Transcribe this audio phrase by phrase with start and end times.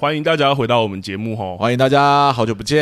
[0.00, 1.56] 欢迎大家回到我们节目哈！
[1.56, 2.78] 欢迎大家，好久不见。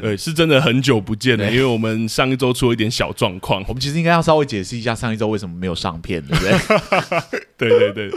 [0.00, 3.62] 对，是真的很久不见了，因为我们上一周出了一点小状况。
[3.68, 7.38] 我们其实应该要稍微解释一下上一周为什么没有上片，对不对？
[7.68, 8.10] 对对对，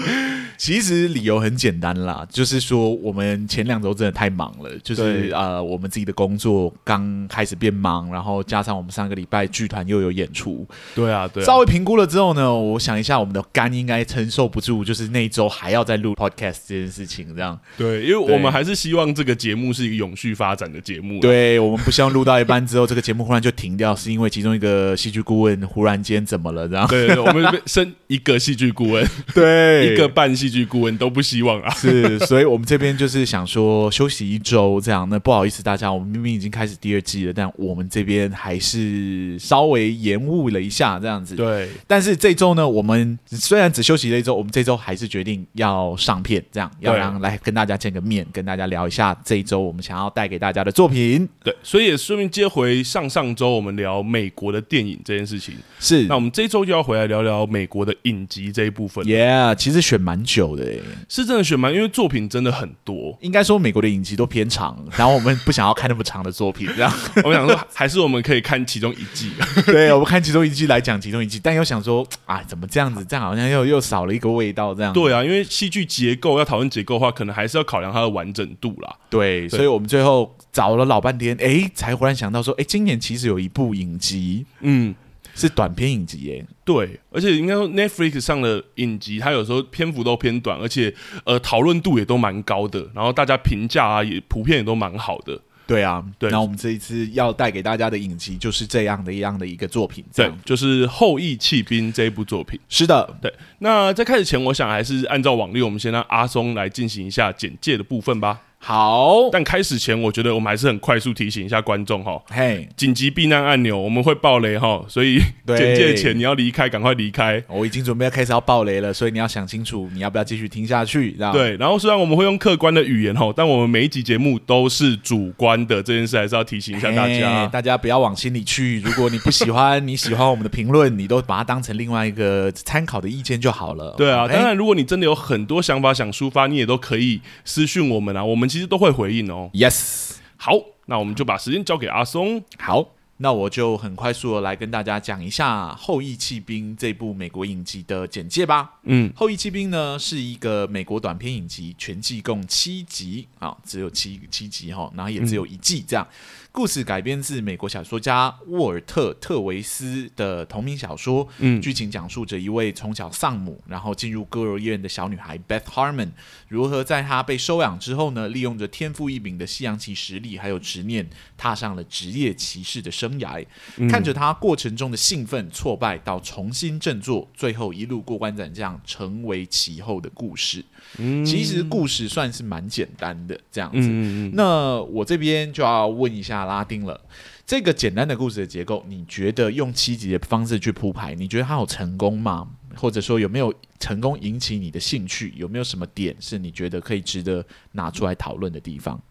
[0.58, 10.66] 其实理由很简单啦，就是说我们前两周真的太忙了，就是呃，我们自己的工作刚开始变忙，然后加上我们上个礼拜剧团又有演出。
[10.96, 11.46] 对啊，对啊。
[11.46, 17.60] 稍微评估了之后呢，我想一下，我们的肝应该承受不住，就是那一周还要再录 podcast 这件事情，这样。
[17.77, 21.20] 对，因为我们还是希望这个节目是一个永续发展的节目。
[21.20, 26.68] 对，我们不希望录到一半之后，这个节目忽然就停掉，是因为其中一个戏剧顾问忽然间怎么了？
[26.68, 26.88] 然后。
[26.88, 29.07] 对，对，对，我们生一个戏剧顾问。
[29.34, 35.07] 对，一个半戏剧顾问都不希望啊，是，所以我们这边就是想说休息一周这样。
[35.10, 41.35] 那不好意思大家，我们明明已经开始第二季了，但我们这边还是稍微延误了一下这样子。
[41.35, 51.27] 对，但是这周呢，我们虽然只休息了一周，我们这周还是决定要上片，这样要让来跟大家见个面，跟大家聊一下这一周我们想要带给大家的作品。
[51.43, 55.55] 对，所以也顺便接回上上周我们聊美国的电影这件事情。
[55.79, 59.04] 是，那我们这一周就要回来聊聊美国的影集这一部分。
[59.05, 63.18] Yeah，其实选蛮久的诶，是真的选蛮，因为作品真的很多。
[63.21, 66.91] 应该说美国的影集都偏长，然后我们不想要看那么长的作品，这样。
[67.23, 69.31] 我们想说，还是我们可以看其中一季。
[69.66, 73.06] 对，我们看其中一季来讲其中一季，但又想说，啊，怎么这样子？
[73.06, 74.91] 这样好像又又少了一个味道，这样。
[74.94, 78.94] 对啊，因为戏剧结构要讨论结构的话，可能还是要考量它的完整度啦。
[79.09, 84.94] 对，所以我们最后找了老半天，哎，才忽然想到说，哎，今年其实有一部影集，嗯。
[85.35, 90.94] 是短片影集耶，对，而且应该说 Netflix 上的影集，它有时候篇幅都偏短，而且
[91.24, 95.41] 呃讨论度也都蛮高的，然后大家评价啊也普遍也都蛮好的。
[95.74, 96.29] 对啊，对。
[96.29, 102.59] 那我们这一次要带给大家的影集就是这样的一样的一个作品，对，就是《后羿弃兵》这一部作品。
[102.69, 103.34] 是的，对。
[103.59, 108.39] 那在开始前，我想还是按照往例，我们先让阿松来进行一下简介的部分吧。
[108.66, 117.44] 好，但开始前，我觉得我们还是很快速提醒一下观众哈，嘿，紧急避难按钮我们会爆雷哈，所以 简介前你要离开，赶快离开。
[117.50, 121.12] 我已经准备要开始要爆雷了，所以你要想清楚你要不要继续听下去。
[121.34, 128.79] 对，然后虽然我们会用客观的语言哈，但我们每一集节目都是主观的，这件事还是要提醒一下大家，大家不要往心里去。
[128.79, 133.94] 如果你不喜欢，你喜欢我们的评论，你都把它当成另外一个参考的意见就好了。
[133.97, 139.50] 对啊，当然如果你真的有很多想法想抒发，你也都可以私讯我们啊，我们其实都会回应哦。
[139.52, 140.52] Yes，好，
[140.86, 142.44] 那我们就把时间交给阿松。
[142.59, 142.88] 好，
[143.18, 148.74] 那我就很快速的来跟大家讲一下《后裔弃兵》这部美国影集的简介吧。
[148.84, 156.08] 嗯，《后裔弃兵》呢是一个美国短片影集，全季共七集啊，只有七七集哈，然后也只有一季这样。
[156.08, 161.28] 嗯故事改编自美国小说家沃尔特·特维斯的同名小说。
[161.40, 166.12] 嗯，剧情讲述着一位从小丧母，然后进入孤儿院的小女孩 Beth Harmon，
[166.47, 173.44] 如何在她被收养之后呢，利用着天赋异禀的西洋棋实力还有执念，踏上了职业骑士的生涯。
[173.78, 180.64] 嗯、看着她过程中的兴奋、挫败，到重新振作，最后一路过关斩将，成为其后的故事。
[181.00, 183.88] 嗯，其实故事算是蛮简单的这样子。
[183.90, 186.99] 嗯、那我这边就要问一下拉丁了，
[187.45, 192.47] 这个简单的故事的结构，你觉得用七集的方式去铺排，你觉得它有成功吗？
[192.75, 195.33] 或者说有没有成功引起你的兴趣？
[195.35, 199.01] 有没有什么点是你觉得可以值得拿出来讨论的地方？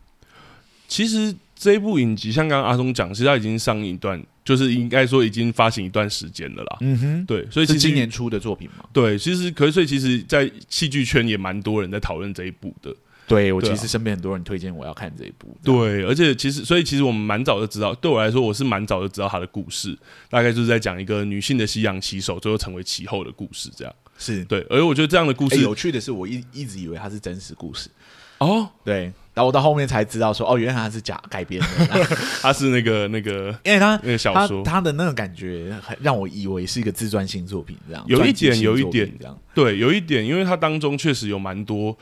[0.88, 4.22] 其实这一部影集，像刚刚阿松讲，其实它已经上映一段。
[4.44, 12.92] 就是应该说已经发行一段时间了啦，嗯哼，对，所以是今年出的作品嘛，对，其实可是所以其实，在戏剧圈也蛮多人在讨论这一部的，
[13.32, 19.96] 对，我其实身边很多人推荐我要看这一部，对，而且其实所以其实我们蛮早就知道，对我来说我是蛮早就知道他的故事，
[20.28, 24.44] 大概就是在讲一个女性的西洋棋手最后成为棋后的故事，这样是。
[24.44, 27.88] 对，而我觉得这样的故事、欸、有趣的是，我一一直以为它是真实故事
[28.38, 29.12] 哦，对。
[29.34, 32.06] 然后我到后面才知道说，哦，原来他是假改编的，
[32.42, 41.96] 他是那个那个，因为他那个小说，他的那个感觉很让我以为是一个自传性作品这样，有一点，有一点这样，对，有一点，因为它当中确实有蛮多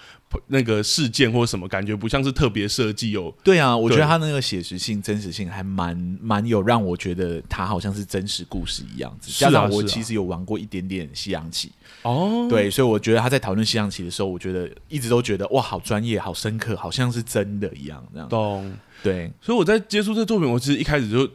[0.47, 3.35] 那个事件或什么，感觉不像是特别设计有。
[3.43, 9.31] 对啊，我觉得他那个写实性、真实性还蛮蛮有让我觉得他好像是真实故事一样子。
[9.33, 11.73] 加上我其实有玩过一点点西洋棋。
[12.03, 18.29] 哦，对，所以我觉得他在讨论西洋棋的时候，我觉得一直都觉得哇，好专业，好深刻，好像是真的一样，这样。
[18.29, 18.73] 懂，
[19.03, 19.31] 对。
[19.41, 21.29] 所以我在接触这个作品，我其实一开始就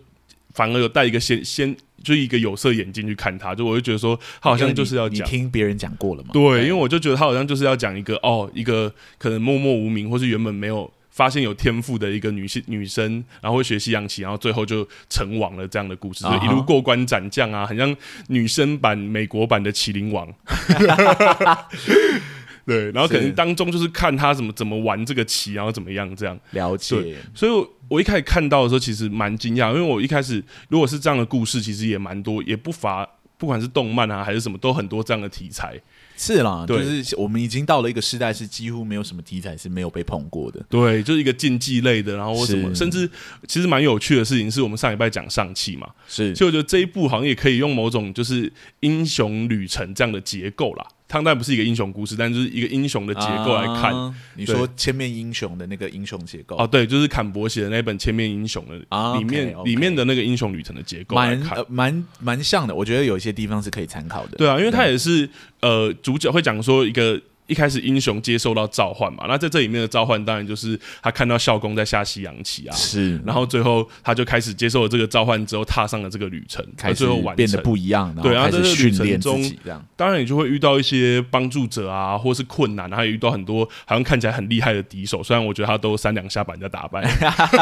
[0.56, 6.30] 反而有戴一个先先就一个有色眼镜去看他，就我就觉得说他好像就是要讲，你听别人讲过了嘛？
[6.34, 10.92] 对，因为我就觉得他好像就是要讲一个哦，一个可能默默无名，或是原本没有。
[11.12, 16.40] 发现有天赋的一个女性女生，然后会学西洋棋，然后最后就成王了这样的故事，uh huh.
[16.42, 17.96] 就一路过关斩将啊，很像
[18.28, 20.28] 女生版美国版的《麒麟王》。
[22.68, 27.16] 对，然后可能当中就是看他怎么怎么玩这个棋，然后怎么样这样了解。
[27.34, 35.80] 所以我，一开始看到的时候，其实蛮惊讶，因为我一开始如果是这样的故事，其实也蛮多，也不乏不管是动漫啊还是什么，都很多这样的题材。
[36.18, 40.66] 是啦，对就是我们已经到了一个时代，是几乎没有什么题材是没有被碰过的。
[40.70, 43.10] 对，就是一个竞技类的，然后或什么，甚至
[43.48, 48.50] 其实蛮有趣的事情，是我们上礼拜讲上汽嘛，是，所以我觉得这一部好像也可以用某种就是
[48.80, 50.88] 英雄旅程这样的结构啦。
[51.08, 53.96] 它当然不是一个英雄故事，但就是一个英雄的结构来看。
[53.96, 58.76] 啊、你说千面英雄的那个英雄结构哦，对，就是坎伯写的那本《千面英雄》的
[59.20, 62.74] 里面，啊、okay, okay 里面的那个英雄旅程的结构蛮蛮、呃、像的。
[62.74, 64.38] 我觉得有一些地方是可以参考的。
[64.38, 65.30] 对啊，因为它也是
[65.62, 67.22] 呃，主角会讲说一个。
[67.48, 77.06] 一开始英雄接受到召唤嘛，那在这里面的召唤当然就是他看到校工在下西洋棋啊，是，然后最后他就开始接受了这个召唤之后，踏上了这个旅程，开始
[77.36, 79.54] 变得不一样，对，然后在这个旅程中，
[79.96, 87.08] 当然你就会遇到一些帮助者啊，或是困难，然后也遇到很多好像看起来很厉害的敌手，虽然我觉得他都三两下把人家打败，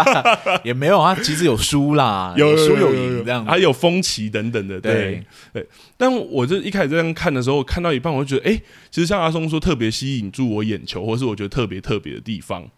[0.64, 5.68] 也没有啊，其实有输啦， 有输有赢这样，还有风旗等等的，对对，对。
[5.98, 12.70] 但我就一开始这样看的时候，看到一半我就觉得，哎、欸，其实像阿松说，特别吸引住我眼球，或是我觉得特别特别的地方，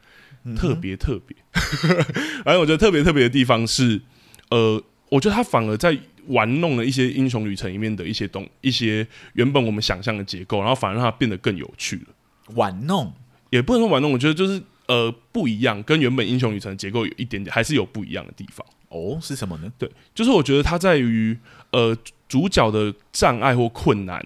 [0.44, 1.36] 嗯、特别特别。
[2.44, 4.02] 反正我觉得特别特别的地方是，
[4.50, 5.98] 呃，我觉得他反而在
[6.28, 12.54] 玩弄了一些英雄旅程里面的一些东，一些原本我们想象的结构，然后反而让它变得更有趣了。
[12.56, 13.14] 玩弄
[13.50, 18.66] 也不能说玩弄，我觉得就是呃不一样，跟原本英雄旅程的结构有一点点，还是有不一样的地方。
[18.90, 19.72] 哦，是什么呢？
[19.78, 21.38] 对，就是我觉得它在于
[21.72, 21.98] 呃。
[22.28, 24.20] 主角的障碍或困难，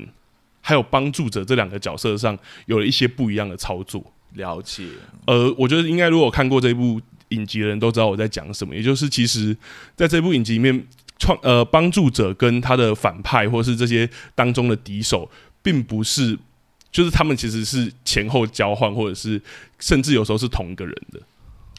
[0.70, 2.38] 还有帮助者这两个角色上，
[2.68, 4.00] 有了一些不一样的操作。
[4.36, 4.86] 了解。
[5.26, 9.58] 呃，我觉得应该如果看过这部影集的人都知道我在讲什么，也就是其实
[9.96, 10.88] 在这部影集里面，
[11.18, 15.28] 创呃帮助者跟他的反派或是这些当中的敌手，
[15.64, 16.38] 并不是，
[16.92, 19.42] 就是他们其实是前后交换，或者是
[19.80, 21.20] 甚至有时候是同一个人的。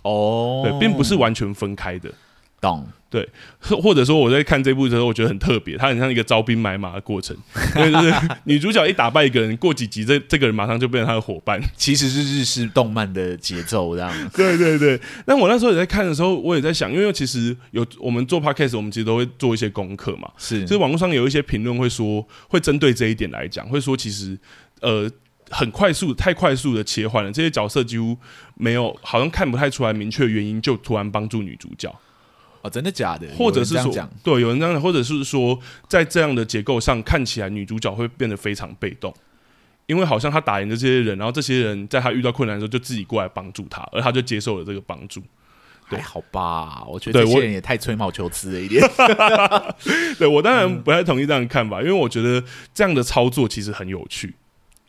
[0.03, 2.13] 哦，对，并不是完全分开的。
[2.61, 2.87] 懂。
[3.09, 3.29] 对，
[3.59, 7.37] 或者说我在看这部的时候，我觉得很特别，它很像一个招兵买马的过程。
[7.75, 8.15] 因为就是
[8.45, 14.31] 女主角一打败一个人，过几集这这个人马上就变成他的伙伴， 其实是日式动漫的节奏这样。
[14.33, 20.31] 对对对，那我那时候也在看的时候，我也在想，因为其实有我们做 podcast，我们其实都会做一些功课嘛。
[20.39, 24.39] 是，就是网络上有一些评论会说，会针对这一点来讲，会说其实
[24.83, 25.11] 呃
[25.51, 28.17] 很快速，太快速的切换了，这些角色几乎
[28.55, 31.93] 没有，好像看不太出来明确原因，就突然帮助女主角。
[32.63, 33.27] 哦，真的假的？
[33.37, 35.59] 或者是说，对，有人这样讲，或者是说，
[35.89, 39.15] 在这样的结构上，看起来女主角会变得非常被动，
[39.87, 45.23] 因为好像她打赢的这些人，然后这些人在她遇到困难的时候就自己过来帮助她，而她就接受了这个帮助。
[45.85, 46.85] 还好吧？
[46.87, 48.81] 我觉得这些人也太吹毛求疵了一点。
[49.83, 52.41] 对，对我当然不太同意这样的看法，因为我觉得
[52.73, 54.33] 这样的操作其实很有趣。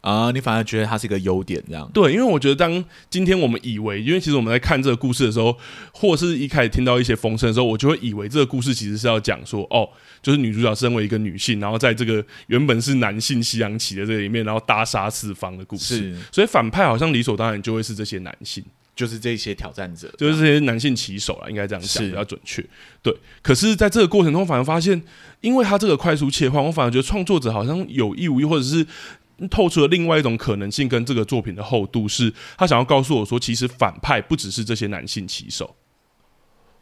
[0.01, 1.89] 啊，uh, 你反而觉得它是一个优点，这样？
[1.93, 5.55] 对，因为我觉得当今天我们以为，因为其实我们在看这个故事的时候，
[5.91, 9.87] 或是一开始听到一些风声的时候，我就会以为这个故事其实是要讲说，哦，
[10.21, 15.97] 就是女主角身为一个女性，然后在这个原本是男性西洋棋的这里面，然后大杀四方的故事。
[15.97, 18.63] 是，所以反派好像理所当然就会是这些男性，
[18.95, 22.65] 就是这些挑战者，就是这些男性棋手啦，应该这样讲是比较准确。
[23.03, 24.99] 对，可是在这个过程中，反而发现，
[25.41, 28.83] 因为他这个快速切换，我反而觉得创作者好像有意无意，或者是。
[29.49, 35.75] 透出了另外一种可能性，跟这个作品的厚度是，他想要告诉我说，其实反派不只是这些男性棋手，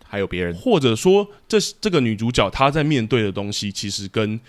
[0.05, 4.39] 还有别人，或者说，这这个女主角她在面对的东西，其实跟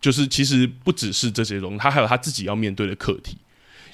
[0.00, 3.36] 就是其实不只是这些东西，她还有她自己要面对的课题，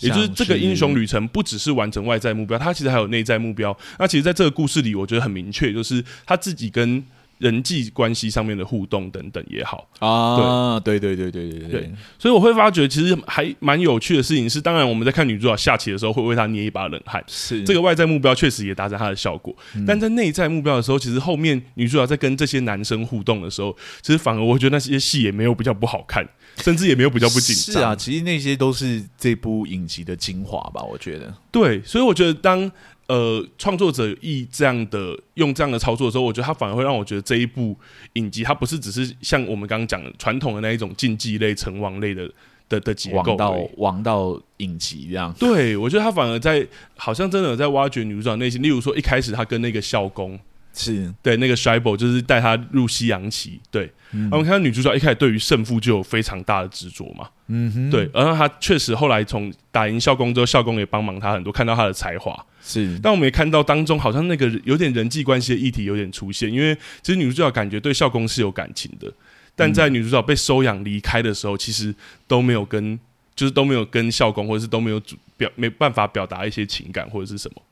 [0.00, 3.76] 也就是这个英雄旅程不只是完成外在目标，她其实还有内在目标。
[3.98, 7.04] 那其实，在这个故事里，我觉得很明确，就是她自己跟。
[7.38, 9.88] 人际关系上面的互动等等也好。
[10.00, 10.96] 啊，对。
[10.96, 17.62] 对对对对对对，所以我会发觉其实还蛮有趣的事情是，当然我们在看女主角下棋的时候会为她捏一把冷汗，是。
[17.64, 27.74] 这个外在目标确实也达成她的效果，嗯、但在内在目标的时候，其实后面女主角在跟这些男生互动的时候，其实反而我觉得那些戏也没有比较不好看，甚至也没有比较不紧张。
[27.74, 31.34] 是啊，其实那些都是这部影集的精华吧，我觉得。
[31.50, 32.70] 对，所以我觉得当。
[33.08, 37.78] 呃，创作者以这样的用这样的操作的时候，我觉得他反而会让我觉得这一部
[38.14, 42.28] 影集，它不是只是像我们刚刚讲的传统的那一种竞技类、成王类的
[42.68, 45.32] 的的结构，王道王道影集这样。
[45.38, 50.36] 对，我觉得他反而在好像真的有在挖掘女主角内心，例如说一开始他跟那个校工
[50.76, 51.12] 是。
[51.22, 69.12] 对那个 Scheibel 就是带他入西洋棋，对，嗯、我们看到女主角一开始对于胜负就有非常大的执着嘛，嗯哼，对，然后她确实后来从打赢校工之后，校工也帮忙她很多，看到她的才华，是，但我们也看到当中好像那个有点人际关系的议题有点出现，因为其实女主角感觉对校工是有感情的，
[69.54, 71.94] 但在女主角被收养离开的时候，其实
[72.28, 72.98] 都没有跟，
[73.34, 75.00] 就是都没有跟校工，或者是都没有
[75.36, 77.62] 表没办法表达一些情感或者是什么。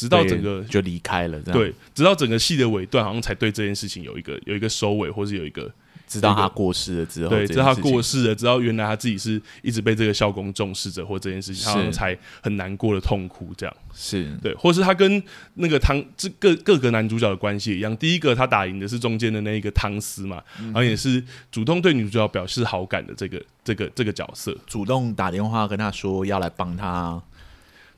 [0.00, 1.60] 直到整个就离开了，这样。
[1.60, 5.70] 对，直到整个戏的尾段，好像才对这件事情有一个有一个收尾，或是有一个
[6.06, 13.76] 知道他过世了之后，对，知道他过世了，知道原来他自己是一直被这个校工重视着，或这件事情，他才很难过的痛哭，这样。
[13.94, 14.26] 是。
[14.42, 15.22] 对，或是他跟
[15.54, 27.22] 那个汤这各各个男主角的关系一样，第一个他打赢的是中间的那一个汤斯嘛，然后也是主动对女主角表示好感的这个这个这个角色，主动打电话跟他说要来帮他。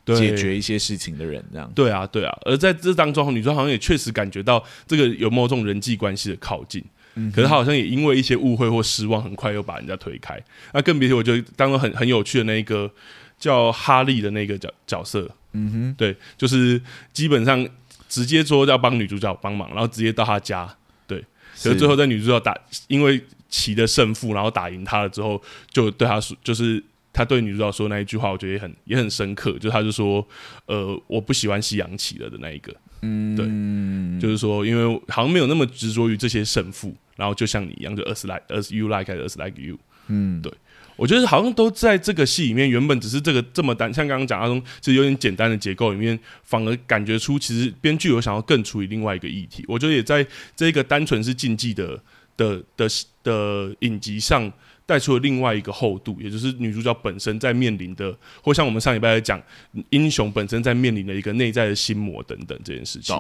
[0.05, 1.71] 解决一些事情的人，这样。
[1.75, 2.37] 对啊，对啊。
[2.45, 6.83] 而在这当中，女主好像也确实感觉到这个有某种人际关系的靠近，
[7.15, 10.43] 嗯，可是她好像也因为一些误会或失望，很快又把人家推开。
[10.73, 12.91] 那更别提，我觉得当中很很有趣的那一个
[13.39, 16.81] 叫哈利的那个角角色，嗯哼，对，就是
[17.13, 17.65] 基本上
[18.09, 20.69] 直接说要帮女主角帮忙，然后直接到她家，
[21.07, 21.21] 对，
[21.63, 25.41] 可是最后在女主角打因为棋的胜负，然后打赢她了之后，
[25.71, 26.83] 就对她说，就是。
[27.13, 29.53] 他对女主角说那一句话，我觉得也很也很深刻。
[29.59, 30.27] 就他就说，
[30.67, 39.79] 呃，我不喜欢西洋棋了的那一个，嗯，对，就是说，因为好像没有那么执着于这些胜负，然后就像你一样，就 as like as you like as like you，
[40.09, 40.51] 嗯，对，
[40.97, 49.63] 我觉得好像都在这个戏里面，原本只是这个这么单，像刚刚讲那种，其实有点简单的结构里面，反而感觉出其实编剧有想要更处理另外一个议题。
[49.69, 50.27] 我觉得也在
[50.57, 52.03] 这个单纯是竞技的
[52.39, 52.89] 的的
[53.23, 54.51] 的，的影集上。
[54.93, 59.43] 带出了另外一个厚度，也就是女主角本身在面临的，或像我们上礼拜来讲，
[59.89, 63.19] 英雄本身在面临的一个内在的心魔等等这件事情。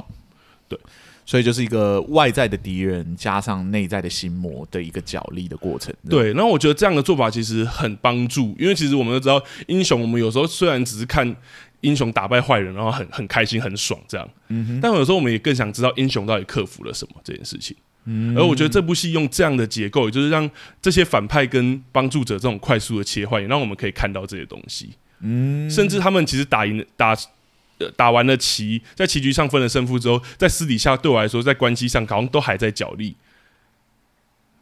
[0.69, 0.79] 对，
[1.25, 5.95] 所以就是一个外在的敌人加上内在的心魔的一个角力的过程。
[6.11, 11.35] 对，那我觉得这样的做法其实很帮助，因为其实我们都知道，英雄我们有时候虽然只是看
[11.81, 17.75] 英雄打败坏人，然后很很开心很爽这样，嗯哼，但有时候我们也更想知道英雄到底克服了什么这件事情。
[18.05, 24.91] 嗯，而我觉得这部戏用这样的结构，也就是让这些反派跟帮助者这种快速的切换，也让我们可以看到这些东西。
[25.21, 27.17] 嗯，甚至他们其实打赢打
[27.97, 33.15] 打完了棋，在棋局上分了胜负之后，在私底下对我来说，在关系上好像都还在角力。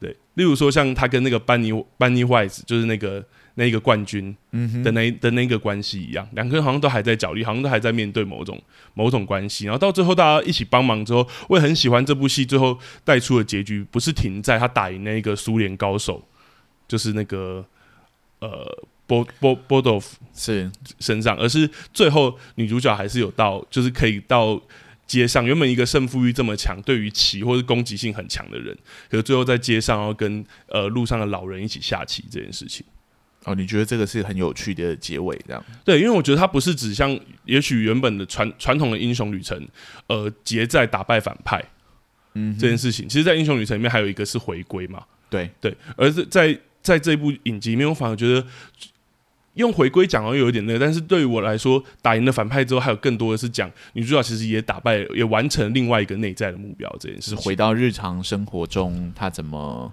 [0.00, 3.24] 对，例如说像他跟那个班尼班尼怀斯，就是那个。
[3.60, 4.34] 那个冠军
[4.82, 8.58] 的那的那个关系一样，两个人好像都还在角力，好像都还在面对某种
[8.94, 16.26] 某种关系，然后到最后大家一起帮忙之后，我也很喜欢这部戏最后带出的结局，不是停在他打赢那个苏联高手，
[16.88, 17.64] 就是那个
[18.38, 18.66] 呃
[19.06, 20.70] 波波波多夫是。
[20.98, 24.60] 身上，而是最后女主角还是有到，就是可以到
[25.06, 28.76] 街上，原本一个胜负欲这么强，对于棋或是攻击性很强的人，
[29.10, 32.84] 可是最后在街上要跟呃路上的老人一起下棋这件事情。
[33.44, 35.64] 哦，你觉得这个是很有趣的结尾，这样？
[35.82, 39.66] 对，因为我觉得它不是指向，也许原本的传传统的英雄旅程，
[40.08, 41.58] 呃，结在打败反派，
[42.34, 48.46] 嗯，这件事情，其实，在英雄旅程里面还有一个是回归嘛，对对，而是在在这部影集里面，我反而觉得
[49.54, 59.90] 用回归讲好像有一点那个，但是对于我来说，打赢了反派之后，还有更多的是讲女主角其实也打败，也完成另外一个内在的目标，这件事情，回到日常生活中，她怎么？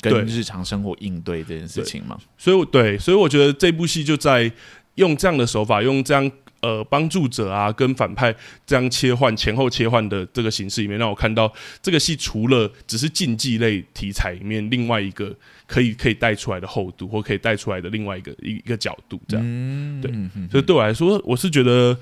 [0.00, 4.50] 跟日常生活应对这件事情嘛，所以我对，所以我觉得这部戏就在
[4.94, 6.30] 用这样的手法，用这样
[6.60, 8.34] 呃帮助者啊跟反派
[8.66, 11.52] 这样切换前后切换的这个形式里面，让我看到
[11.82, 15.34] 这个戏除了只是竞技类题材里面另外一个
[15.66, 20.12] 可以可以带出来的厚度，或可以带出来的另外一个一一个角度，这样，嗯、对，
[20.50, 21.96] 所以对我来说，我是觉得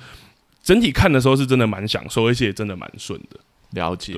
[0.62, 3.38] 整体看的时候是真的蛮享受，而且也真的蛮顺的，
[3.72, 4.14] 了解。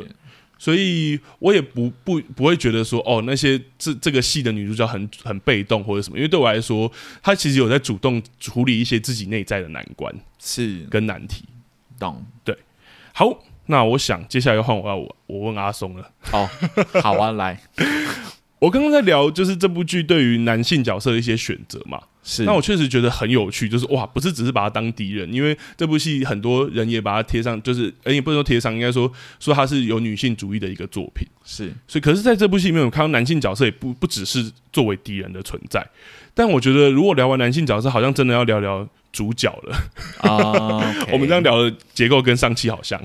[0.61, 11.45] 所以我也不不不会觉得说哦，那些这这个戏的女主角很很被动或者什么，因为对我来说，她其实有在主动处理一些自己内在的难关，是跟难题。
[11.99, 12.55] 懂，对。
[13.15, 16.11] 好，那我想接下来要换我要我我问阿松了。
[16.21, 16.47] 好，
[17.03, 17.59] 好啊，来。
[18.61, 21.99] 我刚刚在聊就是这部剧对于男性角色的一些选择嘛。
[22.33, 31.27] 是，那我确实觉得很有趣，就是哇，不是只是把他当敌人，因为这部戏很多人也把它贴上，就是哎，也不能说贴上，应该说说它是有女性主义的一个作品。
[31.45, 35.85] 是，所以可是在这部戏里面，我看到男性角色也不不只是作为敌人的存在，
[36.33, 38.89] 但我觉得如果聊完男性角色，好像真的要聊聊。
[39.13, 39.77] 主角了
[40.23, 41.15] 啊！Oh.
[41.15, 42.97] 我们这样聊的结构跟上期好像，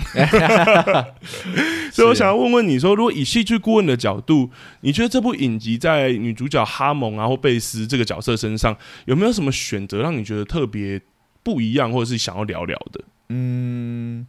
[1.92, 4.52] 所以我想要问问你说，如果以戏剧顾问的角度，
[4.82, 11.02] 你觉得这部影集在女主角哈蒙啊或贝斯这个角色身上有没有什么选择让你觉得特别
[11.44, 13.04] 不一样，或者是想要聊聊的？
[13.30, 14.28] 嗯，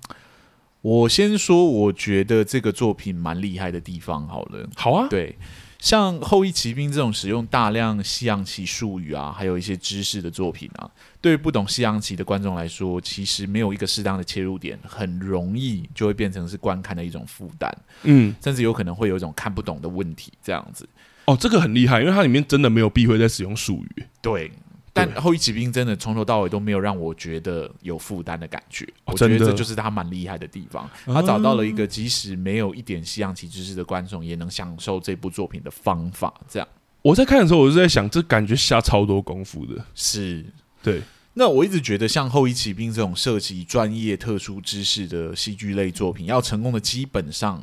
[0.80, 4.26] 我先说，我觉得这个作品蛮厉害的地方。
[4.26, 5.36] 好了，好啊，对。
[5.78, 10.90] 像《后翼骑兵》这种使用大量西洋棋术语啊，还有一些知识的作品啊，
[11.20, 17.70] 对于不懂西洋棋的观众来说，其实没有一个适当的切入点，很容易就会变成是观看的一种负担，
[18.04, 20.88] 嗯，甚至有可能会有一种看不懂的问题这样子。
[21.26, 24.50] 哦，这个很厉害，因为它里面真的没有避讳在使用术语，对。
[24.96, 30.88] 但后翼骑兵真的从头到尾都没有让我觉得有负担的感觉，我觉得这就是他蛮厉害的地方。
[31.04, 36.32] 他找到了一个即使没有一点西洋棋知识的观众也能享受这部作品的方法。
[36.48, 36.66] 这样，
[37.02, 39.84] 我在看的时候，我就在想，这感觉下超多功夫的。
[39.94, 40.44] 是，
[40.82, 41.02] 对。
[41.34, 47.62] 那我一直觉得，像后翼骑兵这种涉及专业特殊知识的戏剧类作品，要成功的基本上，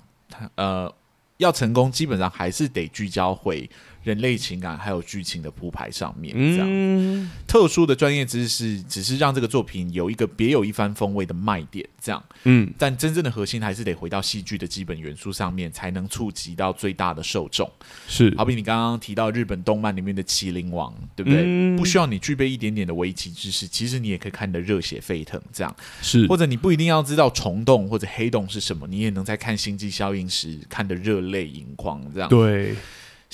[0.54, 0.94] 呃，
[1.38, 3.68] 要成功基本上还是得聚焦回。
[4.03, 17.69] 人类情感还有剧情的铺排上面，这样、嗯、特殊的专业知识只是让这个作品有一个别有一番风味的卖点，这样，嗯，但真正的核心还是得回到戏剧的基本元素上面，才能触及到最大的受众。
[18.07, 21.43] 是，好比你刚刚提到日本动漫里面的《麒麟王》，对不对？
[21.45, 26.27] 嗯、不需要你具备一点点的围棋知识，其实你也可以看得热血沸腾，这样是。
[26.27, 32.75] 或者你不一定要知道虫洞或者黑洞是什么，你也能在看《星际效应》时看得热泪盈眶，这样对。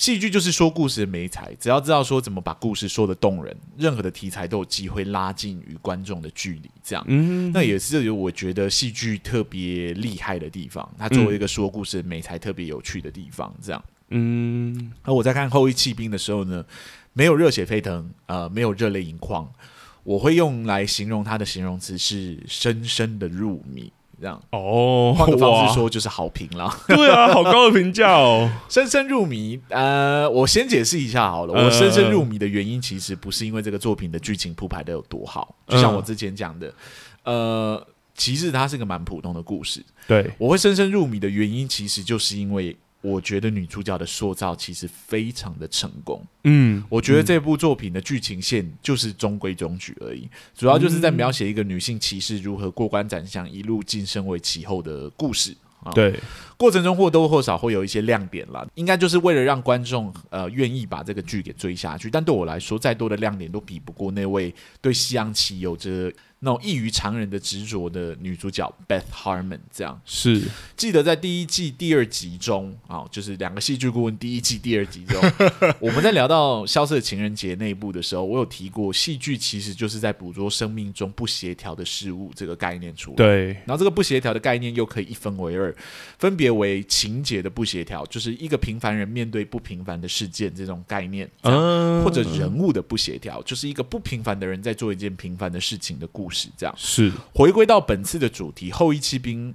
[0.00, 6.70] 戏剧就是说故事的美才，只要知道说怎么把故事说的动人，任何的题材都有机会拉近与观众的距离。
[6.82, 10.90] 这样，嗯，那也是有我觉得戏剧特别厉害的地方。
[10.98, 13.54] 它作为一个说故事的美才，特别有趣的地方。
[13.60, 14.90] 这样，嗯。
[15.02, 16.64] 而我在看《后羿弃兵》的时候呢，
[17.12, 19.46] 没有热血沸腾，呃，没有热泪盈眶，
[20.02, 23.92] 我会用来形容它的形容词是深深的入迷。
[24.20, 26.70] 这样哦，换个方式说就是好评了。
[26.86, 29.58] 对啊，好高的评价哦， 深深入迷。
[29.68, 36.72] 呃，我先解释一下好了，我深深入迷的原因其实不是因为这个作品的剧情铺排的有多好，就像我之前讲的，
[37.24, 39.82] 呃，其实它是个蛮普通的故事。
[40.06, 42.76] 对，我会深深入迷的原因，其实就是因为。
[43.00, 46.24] 我觉得女主角的塑造其实非常的成功。
[46.44, 55.56] 嗯，我觉得这部作品的剧情线就是中规中矩而已，主要就是在描写一个女性骑士如何过关斩将，一路晋升为骑后的故事。
[55.82, 56.20] 啊对，
[56.60, 62.10] 过程中或多或少会有一些亮点啦，应该就是为了让观众呃愿意把这个剧给追下去。
[62.10, 66.12] 但对我来说，再多的亮点都比不过那位对西洋棋有着。
[66.42, 70.40] 那种异于常人的执着的女主角 Beth Harmon，这样是
[70.74, 75.20] 记得在第一季第二集中啊，就是两个戏剧顾问第一季第二集中，
[75.78, 83.16] 我们在聊到《消失的情人节》那一部的时候，我有提过，戏剧其实就是在捕捉生命中不协调的事物这个概念出来。
[83.16, 85.76] 对，然后这个不协调的概念又可以一分为二，
[86.18, 96.48] 分别为情节的不协调，就是一个平凡人面对不平凡的事件这种概念，嗯，或者人物的不协调，就是一个不平凡的人在做一件平凡的事情的故事。
[96.56, 99.52] 这样，是回归到本次的主题，《后翼骑兵》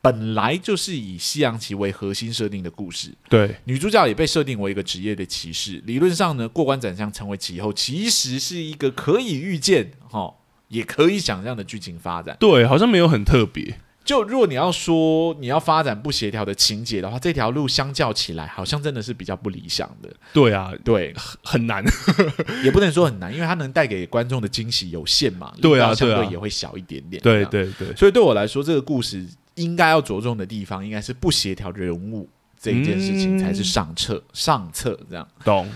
[0.00, 3.12] 本来就是以西洋棋为核心设定的故事。
[3.28, 5.80] 对，女主角也被设定为一个职业的骑士。
[5.86, 10.34] 理论上呢，过关斩将成为骑后，其实是一个可以预见、哈，
[10.68, 12.36] 也可以想象的剧情发展。
[12.40, 13.78] 对，好像没有很特别。
[14.04, 20.08] 就如果你要说你要发展不协调的情节的话，这条路相较起来，好像真的是比较不理想的。
[20.32, 21.84] 对啊，对，很难，
[22.64, 25.52] 也不能说很难，因为它能带给观众的惊喜有限嘛。
[25.60, 27.22] 对啊，相对也会小一点点。
[27.22, 32.28] 对对对，所以对我来说，这个故事应该要着重的地方，应该是不协调人物
[32.60, 35.26] 这一件事情才是上策，嗯、上策这样。
[35.44, 35.68] 懂。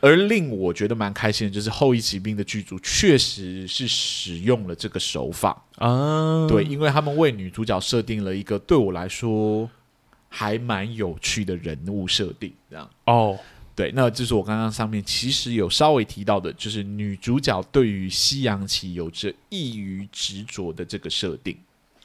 [0.00, 5.62] 而令我觉得蛮开心的，就是《后翼骑兵》的剧组确实是使用了这个手法。
[5.76, 9.68] 啊，对，因为他们为女主角设定了一个对我来说
[10.28, 12.90] 还蛮有趣的人物设定，这样。
[13.06, 13.38] 哦，
[13.74, 21.56] 对，那就是我刚刚上面其实有稍微提到的，就是女主角对于西洋棋有着异于执着的这个设定。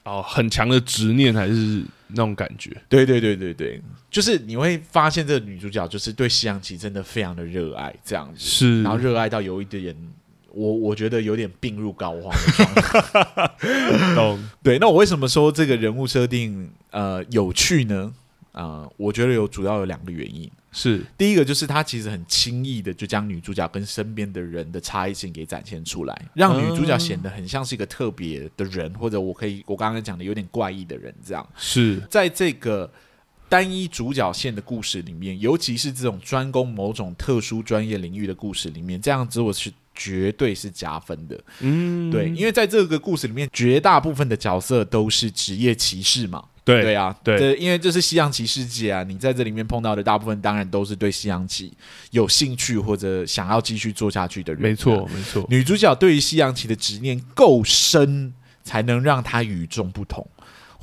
[0.06, 9.96] 哦，很强的执念还是那种感觉，对对对对对，就是你会发现这个女主角就是对西洋棋真的非常的热爱，这样子是，然后热爱到有一点，
[10.52, 14.14] 我我觉得有点病入膏肓的状态。
[14.16, 14.40] 懂？
[14.64, 18.14] 对，那我为什么说这个人物设定呃有趣呢？
[18.56, 20.50] 啊、呃，我觉得有主要有两个原因。
[20.72, 32.92] 是第一个，就是他其实很轻易的就将女主角跟身边的人的差异性给展现出来，让女主角显得很像是一个特别的人，或者我可以我刚刚讲的有点怪异的人，这样是在这个
[33.48, 41.42] 单一主角线的故事里面，尤其是这种专攻某种特殊专业领域的故事里面，这样子我是绝对是加分的。
[41.62, 46.44] 嗯，对，因为在这个故事里面，绝大部分的角色都是职业歧视嘛。
[46.66, 51.72] 对对啊，对，对，因为这是西洋棋世界啊，你在这里面碰到的大部分当然都是对西洋棋
[52.10, 54.62] 有兴趣或者想要继续做下去的人。
[54.62, 55.46] 没错，没错。
[55.48, 60.28] 女主角对于西洋棋的执念够深，才能让她与众不同。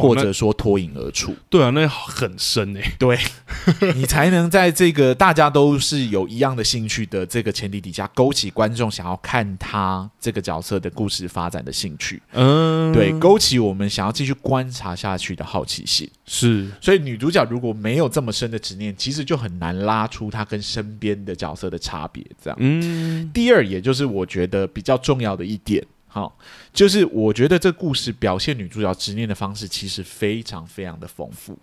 [0.02, 1.34] 或者说脱颖而出。
[1.48, 2.92] 对啊，那很深诶、欸。
[2.98, 3.18] 对，
[3.94, 12.20] 你才能在这个大家都是有一样的兴趣的这个前提底下，勾起观众想要看他这个角色的故事发展的兴趣。
[12.32, 16.10] 嗯，对，勾起我们想要继续观察下去的好奇心。
[16.26, 22.24] 是，所以女主角如果没有这么深的执念，其实就很难拉出她跟身边的角色的差别。
[22.42, 23.30] 这样，嗯。
[23.32, 25.84] 第二，也就是我觉得比较重要的一点。
[26.12, 26.36] 好，
[26.74, 31.58] 就是我觉得这故事表现女主角执念的方式其实非常非常的丰富。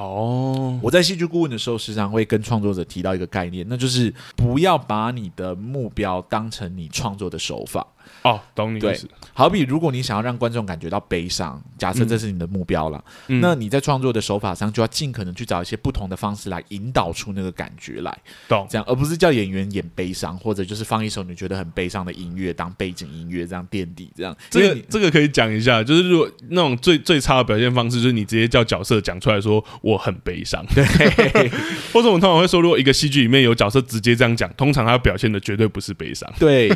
[0.00, 7.86] 哦，我在戏剧顾问的时候，时常会跟创作者提到一个概念，那就是不要把你的目标当成你创作的手法。
[8.22, 9.06] 哦，懂你意思。
[9.34, 18.66] 好比如果你想要让观众感觉到悲伤，假设这是你的目标了，嗯，那你在创作的手法上就要尽可能去找一些不同的方式来引导出那个感觉来，懂？
[18.70, 24.34] 这样，而不是叫演员演悲伤，或者就是放一首你觉得很悲伤的音乐当背景音乐，这样垫底，这样。
[24.48, 30.84] 这个这个可以讲一下，就是如果那种最最差的表现方式，就是你直接叫角色讲出来说我很悲伤，对。
[31.92, 36.68] 或者我们通常会说，如果一个戏剧里面有角色直接这样讲，通常他表现的绝对不是悲伤，对，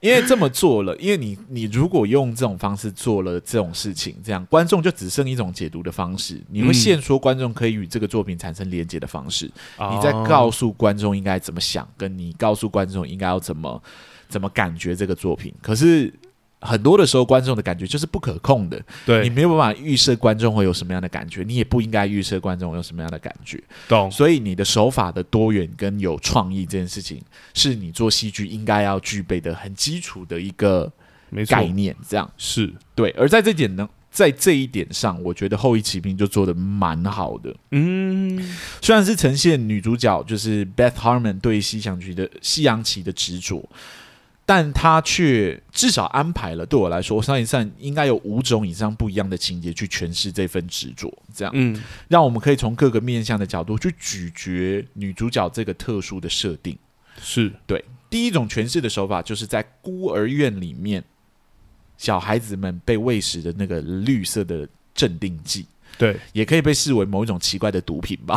[0.00, 0.96] 因为这么做了。
[0.96, 6.40] 因为你，你如果用这种方式做了这种事情，这样观众就只剩一种解读的方式。
[6.50, 9.50] 你会限缩观众可以与这个作品产生连接的方式。
[9.78, 13.82] 嗯、你在告诉观众应该怎么想，跟你告诉观众应该要怎么
[14.28, 15.54] 怎么感觉这个作品。
[15.62, 16.12] 可是。
[16.62, 18.80] 很多的时候，观众的感觉就是不可控的。
[19.04, 23.62] 对，你没有办法预设观众会有什么样的感觉，你也不应该预设观众有什么样的感觉。
[23.88, 24.10] 懂。
[24.10, 27.20] 所以你的手法的多元跟有创意这件事情，
[27.52, 30.90] 是你做戏剧应该要具备的很基础的一个
[31.48, 31.94] 概念。
[32.08, 33.10] 这样是对。
[33.18, 37.54] 而在这点呢，在这一点上，我觉得《后翼弃兵》就做的蛮好的。
[37.72, 38.38] 嗯，
[38.80, 43.68] 虽然是呈现女主角就是 Beth Harmon 对西洋棋的西洋棋的执着。
[44.44, 56.76] 但他却至少安排了，对我来说，我算一算应该有五种以上不一样的情节去诠释这份执着，这样，嗯，让我们可以从各个面向的角度去咀嚼女主角这个特殊的设定。
[57.20, 57.52] 是。
[57.66, 61.02] 对，第一种诠释的手法，就是在孤儿院里面，
[61.96, 65.64] 小孩子们被喂食的那个绿色的镇定剂，
[65.96, 68.36] 对，也可以被视为某一种奇怪的毒品吧。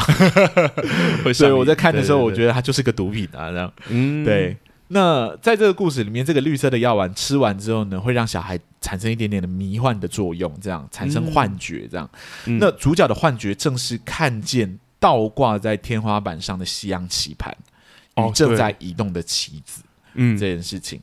[1.33, 4.55] 所以我在看的时候，我觉得它就是个毒品啊，这样，嗯，对。
[4.87, 12.07] 那在这个故事里面，这个绿色的药丸吃完之后呢，会让小孩产生一点点的迷幻的作用，这样产生幻觉，这样。
[12.45, 17.55] 嗯、那主角的幻觉正是看见倒挂在天花板上的西洋棋盘
[18.17, 19.81] 与正在移动的棋子，
[20.13, 21.01] 嗯，这件事情。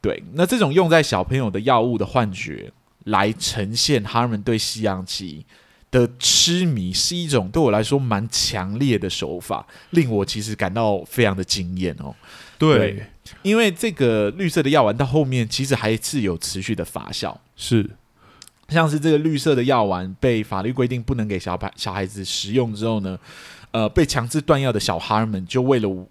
[0.00, 2.72] 对，那这种用在小朋友的药物的幻觉，
[3.04, 5.46] 来呈现哈尔 n 对西洋棋
[5.90, 12.12] 的痴迷，是一种对我来说蛮强烈的手法，令我其实感到非常的惊艳哦。
[12.58, 13.06] 对，对，
[13.42, 17.90] 因为这个绿色的药丸到后面其实还是有持续的发酵，是。
[18.70, 23.18] 像是这个绿色的药丸被法律规定不能给小孩小孩子食用之后呢，
[23.72, 26.06] 呃，被强制断药的小孩们就为了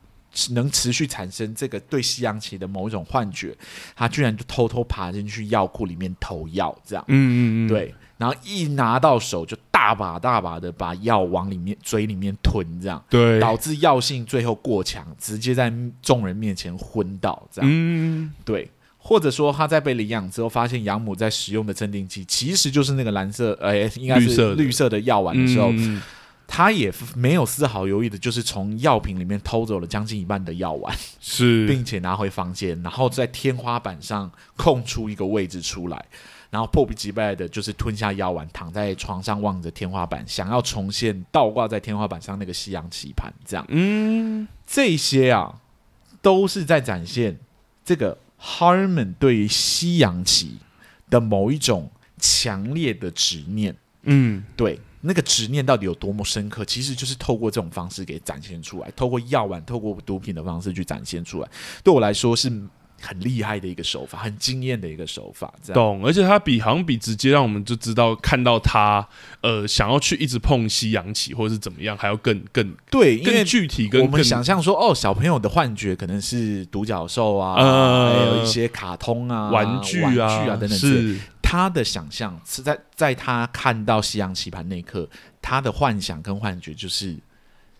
[0.51, 3.57] 能持续产生这个对西洋棋的某一种幻觉，
[3.95, 7.93] 他居然就偷偷爬进去药库里面偷药，这样，嗯嗯嗯，对。
[8.23, 18.69] 然后一拿到手就大把大把的把药往里面嘴里面吞，这样对，导致药性最后过强，直接在众人面前昏倒，这样，嗯，对。
[18.97, 24.97] 或者说他在被领养之后，发现养母在使用的镇定剂其实就是那个蓝色，呃，应该是绿色的。
[25.01, 26.01] 药丸的时候，嗯，
[26.47, 36.05] 他也没有丝毫犹豫的，就是从药品里面偷走了将近一半的药丸，是，并且拿回房间，然后在天花板上空出一个位置出来。
[36.53, 43.33] 然后迫不及待的，就是吞下药丸，躺在床上望着天花板，想要重现倒挂在天花板上那个西洋棋盘。
[43.43, 45.59] 这样，嗯，这些啊，
[46.21, 47.39] 都是在展现
[47.83, 50.59] 这个 Harmon 对于西洋棋
[51.09, 51.89] 的某一种
[52.19, 53.75] 强烈的执念。
[54.03, 61.49] 嗯，对，那个执念到底有多么深刻，其实就是透过这种方式给展现出来，透过药丸、透过毒品的方式去展现出来。
[61.83, 62.61] 对我来说是。
[63.01, 66.05] 很厉害的一个手法，很惊艳的一个手法，这样懂。
[66.05, 69.05] 而且他比好像比直接让我们就知道看到他
[69.41, 73.89] 呃想要去一直碰西洋棋或者是怎么样，还要更更对，更具体。
[73.89, 80.69] 跟我们想象说哦，小朋友的幻觉可能是独角兽啊，呃，还有一些卡通啊、玩具啊、玩具啊等等。
[80.69, 85.09] 是他的想象是在在他看到西洋棋盘那一刻，
[85.41, 87.17] 他的幻想跟幻觉就是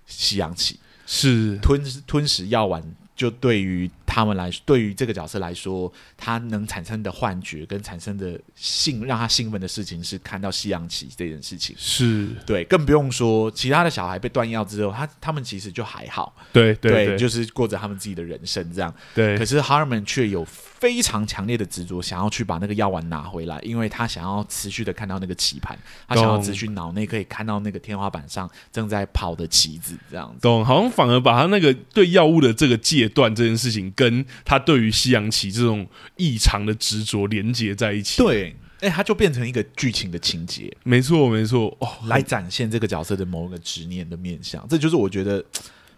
[0.06, 2.84] 西洋棋，是吞吞食药丸。
[3.15, 12.28] 就对于他们来，对于这个角色来说，他能产生的幻觉跟产生的兴让他兴奋的事情是看到西洋棋这件事情，是。
[12.45, 18.93] 对，更不用说其他的小孩被断药之后，他他们其实就还好，对对，就是过着他们自己的人生这样。
[19.15, 25.76] 对，可是 Harmon 却有非常强烈的执着，想要去把那个药丸拿回来，因为他想要持续的看到那个棋盘，
[26.08, 30.41] 他想要持续脑内可以看到那个天花板上正在跑的棋子，这样子。
[30.41, 35.87] 懂，好像反而把他那个对药物的这个戒断这件事情，跟他对于西洋棋这种
[36.17, 38.21] 异常的执着连接在一起。
[38.21, 40.75] 对，哎、欸，他就变成一个剧情的情节。
[40.83, 45.43] 没错，没错，哦，来展现这个角色的某个执念的面相，这就是我觉得。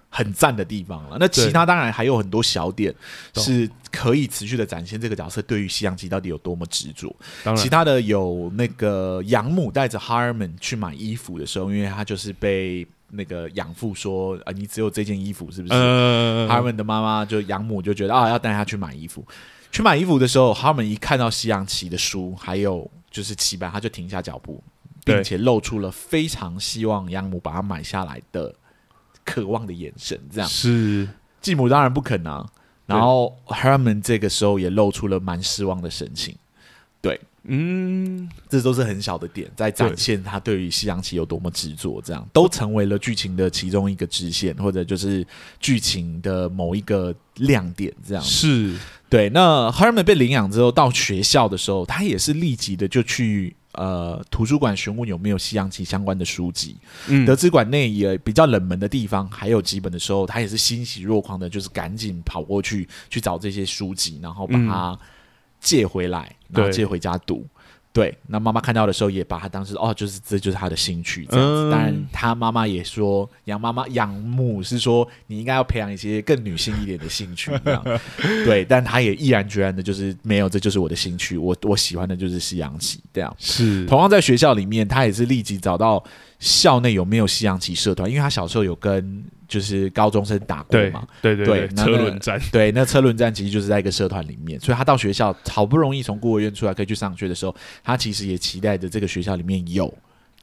[0.08, 1.18] 很赞的地方了。
[1.20, 2.94] 那其他当然还有很多小点
[3.34, 7.14] 是可以持续的展现这个角色对于西洋棋到底有多么执着。
[7.58, 15.74] 其他的有那个养母带着 Harmon 去买衣服的时候，因为他就是被那个养父说啊，你只有这件衣服是不是？
[15.74, 19.26] 呃、Harmon 的妈妈就养母就觉得啊，要带他去买衣服。
[19.72, 24.64] 去买衣服的时候，Harmon 一看到西洋棋的书，还有就是棋盘，他就停下脚步，
[25.04, 28.54] 并且露出了非常希望养母把他买下来的。
[29.28, 31.10] 渴望的眼神，这样是
[31.42, 32.48] 继母当然不肯啊。
[32.86, 36.38] 然后 Herman 这个时候也露出了蛮失望的神情。
[37.02, 45.26] 对，嗯，这都是很小的点，在展现他对于西洋棋有多么执着，这样都成为了剧情的其中一个支线，或者就是
[45.60, 47.94] 剧情的某一个亮点。
[48.08, 48.76] 这样是
[49.10, 49.30] 对。
[49.30, 53.56] 那 Herman 被领养之后，到学校的时候，他也是立即的就去。
[53.78, 56.78] 呃，图书馆询问有没有西洋棋相关的书籍。
[57.10, 64.98] 嗯，得知馆内也比较冷门的地方还有几本的时候，他也是欣喜若狂的，就是赶紧跑过去去找这些书籍，然后把它
[65.66, 67.46] 借回来，嗯、然后借回家读。
[67.92, 71.72] 对，那妈妈看到的时候也把他当时哦，就是这就是他的兴趣这样子。
[71.72, 77.82] 当然、嗯，他妈妈也说，养妈妈养母是说你应该要培养一些更女性一点的兴趣这样。
[78.44, 83.34] 对，但他也毅然决然的，就是没有，这就是我的兴趣，我我喜欢的就是西洋棋这样。
[83.40, 86.04] 是，同样在学校里面，他也是立即找到
[86.38, 89.24] 校内有没有西洋棋社团，因为他小时候有跟。
[89.48, 99.94] 就是高中生打过嘛，对对对，对，车轮战，对，那车轮战其实就是在一个社团里面，所以他到学校好不容易从孤儿院出来可以去上学的时候，他其实也期待着这个学校里面有。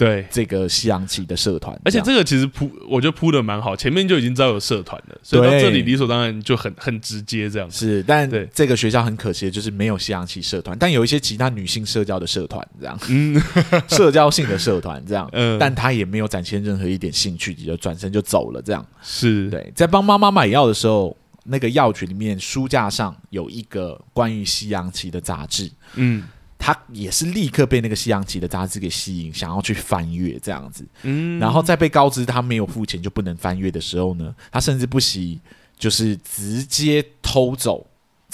[0.05, 0.27] 对。
[0.31, 7.71] 这个西洋棋的社团，而且这个其实铺，我觉得铺的蛮好，前面就已经知道有社团了，所以到这里理所当然就很很直接这样。
[7.71, 13.41] 是，但这个学校很可惜的就是没有西洋棋社团，但有一些其他女性社交的社团这样，嗯，
[13.89, 18.85] 社交性的社团这样， 嗯，但他也没有展现任何一点兴趣，就转身就走了这样。
[19.03, 19.49] 是。
[19.51, 26.25] 对，在帮妈妈买药的时候，那个药局里面书架上有一个关于西洋棋的杂志，嗯。
[26.65, 30.87] 他也是立刻被那个西洋棋的杂志给吸引，想要去翻阅这样子。
[31.03, 35.41] 嗯，然后在被告知他没有付钱就不能翻阅的时候呢，他甚至不惜
[35.77, 37.85] 就是直接偷走。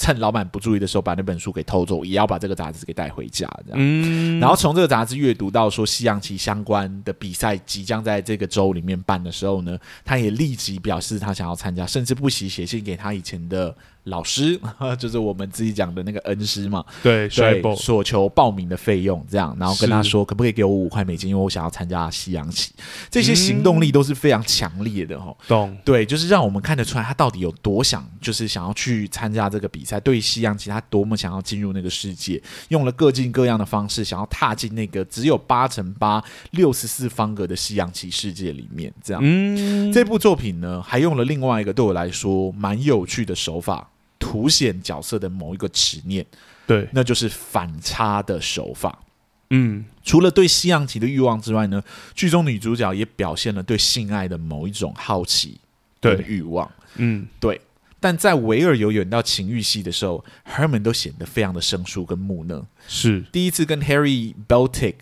[0.01, 3.77] 趁老板不注意的时候，把那本书给偷走，也要把这个杂志给带回家，这样。
[3.77, 4.39] 嗯。
[4.39, 14.57] 然后从这个杂志阅读到说西洋棋相关的比赛即将在这个州里面办的时候呢，他也立即表示他想要参加，甚至不惜写信给他以前的老师，
[14.97, 16.81] 就是我们自己讲的那个恩师嘛。
[17.03, 22.71] 对，对，所求报名的费用，这样，然后跟他说可不可以给我五块美金，因为我想要参加西洋棋。
[23.09, 25.35] 这些行动力都是非常强烈的哈。
[25.45, 25.77] 懂。
[25.83, 29.89] 对，就是让我们看得出来他到底有多想，就是想要去参加这个比赛。
[29.89, 38.93] 才对西洋棋，他多么想要进入那个世界，用了各尽各样的方式，想要踏进那个只有八乘八、六十四方格的西洋棋世界里面。
[39.03, 46.25] 这样，嗯，这部作品呢，还用了另外一个对我来说蛮有趣的手法，凸显角色的某一个执念。
[46.67, 48.99] 对，那就是反差的手法。
[49.49, 51.81] 嗯，除了对西洋棋的欲望之外呢，
[52.13, 55.59] 剧中女主角也表现了对性爱的某一种好奇
[55.99, 56.71] 对欲望。
[56.97, 57.59] 嗯，对。
[57.99, 62.65] 但在维尔有演到情欲戏的时候，Herman 都显得非常的生疏跟木讷。
[62.87, 64.95] 是第一次跟 Harry Beltic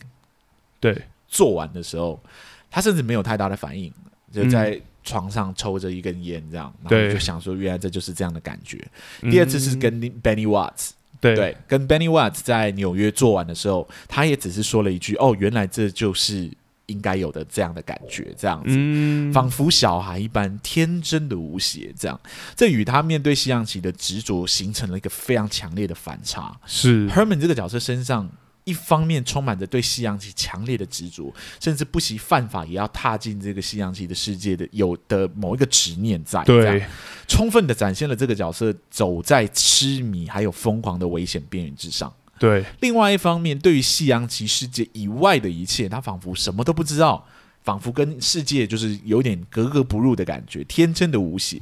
[0.79, 2.23] 对做完的时候，
[2.71, 3.93] 他甚至没有太大的反应，
[4.31, 8.85] 就在床上抽着一根烟这样，嗯、然后就想说，原来这就是这样的感觉。
[9.31, 16.51] 第二次是跟 Benny Watts，对，对，跟 Benny Watts 在纽约做完的时候，他也只是说了一句：“哦，原来这就是。”
[16.87, 22.17] 应该有的这样的感觉，这样子，嗯、仿佛小孩一般天真的无邪，这样，
[22.55, 26.57] 这与他面对西洋棋的执着形成了一个非常强烈的反差。
[26.65, 27.09] 是。
[27.09, 28.29] Herman 这个角色身上，
[28.67, 36.85] 一方面充满着对西洋棋强烈的执着，甚至不惜犯法也要踏进这个西洋棋的世界的有的某一个执念在，对，
[37.29, 42.13] 充分的展现了这个角色走在痴迷还有疯狂的危险边缘之上。
[42.37, 47.25] 对，另外一方面，对于西洋棋世界以外的一切，他仿佛什么都不知道，
[47.63, 51.61] 仿佛跟世界就是有点格格不入的感觉，天真的无邪。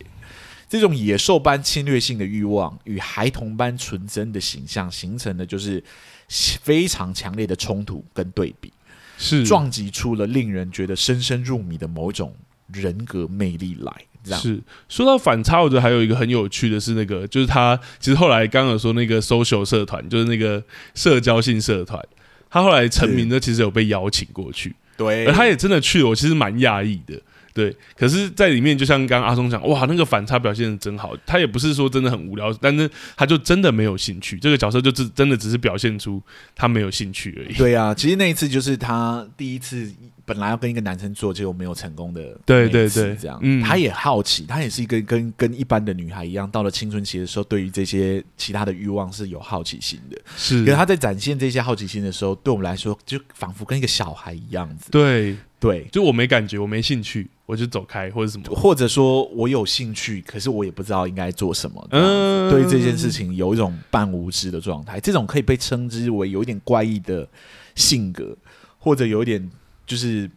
[0.68, 5.82] 这种野兽般侵略性的欲望与孩童般纯真的形象，形成的就是
[6.28, 8.72] 非常强烈的冲突跟对比，
[9.18, 9.44] 是。
[9.44, 12.36] 撞击出了令人觉得深深入迷的某种
[12.74, 13.94] 人格魅力来。
[14.40, 14.60] 是。
[14.90, 20.64] 说到反差，我觉得还有一个很有趣的是，那个就是他其实后来刚刚有说那个 social 社团，就是那个
[20.96, 22.04] 社交性社团，
[22.50, 27.22] 他后来成名的其实有被邀请过去，对，而他也真的去了，我其实蛮讶异的。
[27.56, 31.16] 对，可是，在里面就像刚刚阿松讲，哇，那个反差表现的真好。
[31.26, 34.38] 他也不是说真的很无聊，但是他就真的没有兴趣。
[34.38, 36.22] 这个角色就是真的只是表现出
[36.54, 37.56] 他没有兴趣而已。
[37.56, 39.90] 对啊，其实那一次就是他第一次
[40.26, 42.22] 本来要跟一个男生做，结果没有成功的。
[42.46, 50.20] 对对对，这样，嗯，他也好奇，他也是一个跟跟一般的女孩一样，到了青春期的时候，对于这些其他的欲望是有好奇心的。
[50.36, 54.90] 是，可是他在展现这些好奇心的时候，对我们来说，就仿佛跟一个小孩一样子。
[54.92, 55.38] 对。
[55.58, 61.88] 对，就我没感觉，我没兴趣，我就走开或者什么，或者说我有兴趣，可是我也不知道应该做什么。
[61.90, 67.28] 嗯，对这件事情有一种半无知的状态，这种可以被称之为有一点怪异的
[67.74, 68.38] 性格，
[68.78, 69.50] 或者有一点
[69.86, 70.30] 就是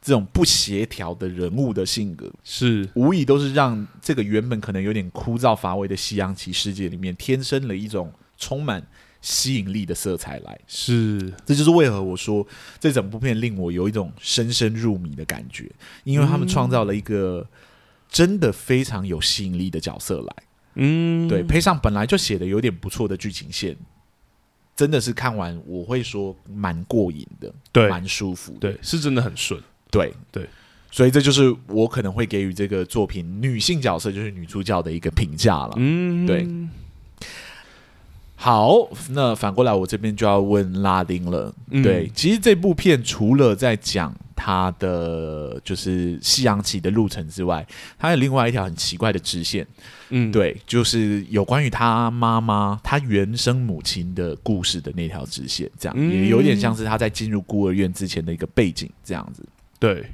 [0.00, 2.88] 这种不协调的人物的性格，是。
[2.94, 8.86] 无疑都是让这个原本可能有点枯燥乏味的西洋棋世界里面天生了一种充满。
[9.24, 12.44] 吸引力的色彩来，是，这就是为何我说
[12.80, 15.70] 这整部片令我有一种深深入迷的感觉，
[16.02, 17.48] 因为他们创造了一个
[18.08, 20.36] 真的非常有吸引力的角色来，
[20.74, 23.76] 嗯，对，配上本来就写的有点不错的剧情线，
[24.74, 30.12] 真的是看完我会说蛮过瘾的，对，蛮舒服，对，是真的很顺，对。
[30.30, 30.48] 对，
[30.90, 36.46] 所以这就是我可能会给予这个作品女性角色就是女主角的一个评价了，嗯，对。
[38.34, 41.54] 好，那反过来我这边就要问拉丁了。
[41.70, 47.64] 嗯、对，其实这部片除了在讲他的就是西洋棋的路程之外，
[47.96, 49.64] 他有另外一条很奇怪的支线。
[50.10, 59.46] 嗯，对，就是有关于他妈妈、他原生母亲的故事的那条支线，这样、嗯、也有点像是他在进入孤儿院之前的一个背景这样子。
[59.78, 60.04] 对。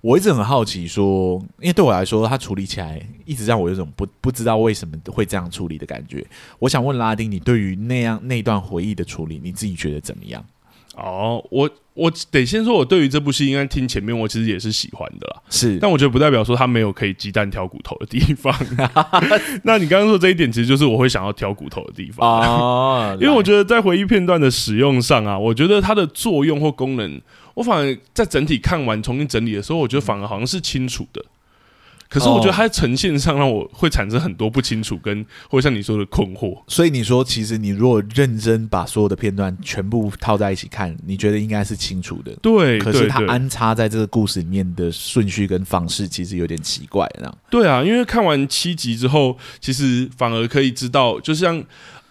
[0.00, 6.22] 我一直很好奇，说，因为对我来说，他处理起来一直让我有种不不知道为什么会这样处理的感觉。
[6.58, 10.44] 我想问拉丁，你对于那样那段回忆的处理，你自己觉得怎么样？
[10.96, 15.42] 哦，我我得先说，我对于这部戏，应该听前面，我其实也是喜欢的啦。
[15.50, 18.54] 是，但我觉得不代表说它没有可以鸡蛋挑骨头的地方。
[19.64, 27.20] 那你刚刚说这一点，其实就是我会想要挑骨头的地方啊， 因为我觉得在回忆片段的使用上啊，我觉得它的作用或功能。
[27.54, 31.24] 我反而在整体看完重新整理的时候，我觉得反而好像是清楚的。
[32.14, 36.56] 可是我觉得它在呈现上让我会产生很多不清楚跟或者像你说的困惑。
[36.68, 42.32] 所以你说，其实你如果认真把所有的片段全部套在一起看，你觉得应该是清楚的。
[42.40, 47.38] 对，可是它安插在这个故事里面的顺序跟方式，其实有点奇怪，这样。
[47.50, 51.64] 对啊，因为看完七集之后，其实反而可以知道，就像。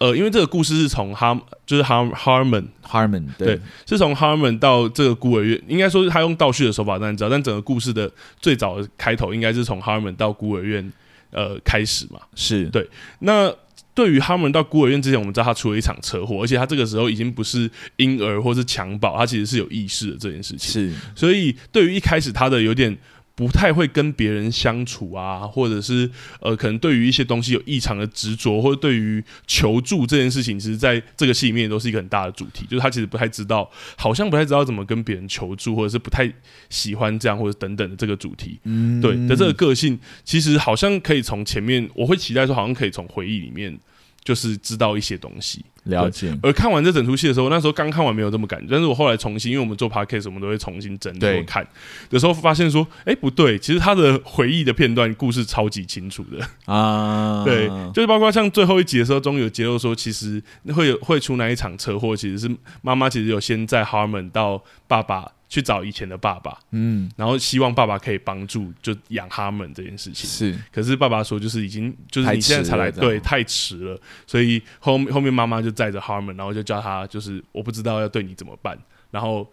[0.03, 1.33] 呃，因为这个故事是从哈，
[1.65, 8.11] 就是 Har Harmon Harmon 对，是从 Harmon 到这个孤儿院，应该说是他用倒叙的手法，但知道，但整个故事的
[8.41, 10.91] 最早的开头应该是从 Harmon 到孤儿院
[11.31, 12.85] 呃开始嘛，是对。
[13.19, 13.49] 那
[13.93, 20.93] 对于 Harmon 到孤儿院之前，我们知道他出了一场车祸，而且他这个时候已经不是婴儿或是襁褓，他其实是有意识的这件事情，是。
[21.15, 22.97] 所以对于一开始他的有点。
[23.35, 32.65] 不太会跟别人相处啊，或者是呃，可能对于一些东西有异常的执着，或者对于求助这件事情，其实在这个戏里面都是一个很大的主题。
[32.65, 36.31] 就是他其实不太知道，好像不太知道怎么跟别人求助，或者是不太
[36.69, 38.59] 喜欢这样，或者等等的这个主题。
[38.65, 43.77] 嗯，对的这个个性，其实好像可以从前面，我会期待说，好像可以从回忆里面。
[44.23, 46.37] 就是知道一些东西，了解。
[46.41, 51.67] 而看完这整出戏的时候，那时候刚看完没有这么感觉，但是我后来重新，因为我们做 podcast，我们都会重新整理看
[52.09, 57.43] 的时候，发现说，哎、欸，不对，其实他的回忆的片段故事超级清楚的啊。
[57.45, 60.41] 对，就是包括像最后一集的时候，终于有揭露说，其实
[60.73, 65.29] 会有会出那一场车祸，其实是妈妈其实有先在 Harmon 到爸爸。
[65.53, 70.57] 去找以前的爸爸，嗯，然后希望爸爸可以帮助，就养他们这件事情是。
[70.71, 73.95] 可是爸爸说，就是已经就是你现在才来，对，太迟了。
[74.25, 78.75] 所以后后面妈妈就载着 Harmon，然后就叫他，就是我不知道要对你怎么办，
[79.11, 79.47] 然后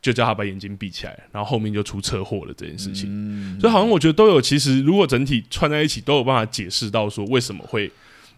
[0.00, 3.08] 就叫他把眼睛闭起来，然后后面就出车祸了这件事情。
[3.10, 7.90] 嗯，所以好像我觉得都有，其实如果整体串在一起，都有办法解释到说为什么会。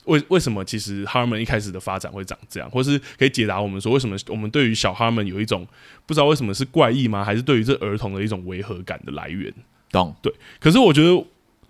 [0.04, 5.66] 为为什么其实 Harmon 一开始的发展会长这样，或是可以解答我们说为什么我们对于小 Harmon 有一种
[6.06, 7.24] 不知道为什么是怪异吗？
[7.24, 9.52] 还是对于这儿童的一种违和感的来源？
[9.90, 10.32] 懂对。
[10.58, 11.24] 可是我觉得，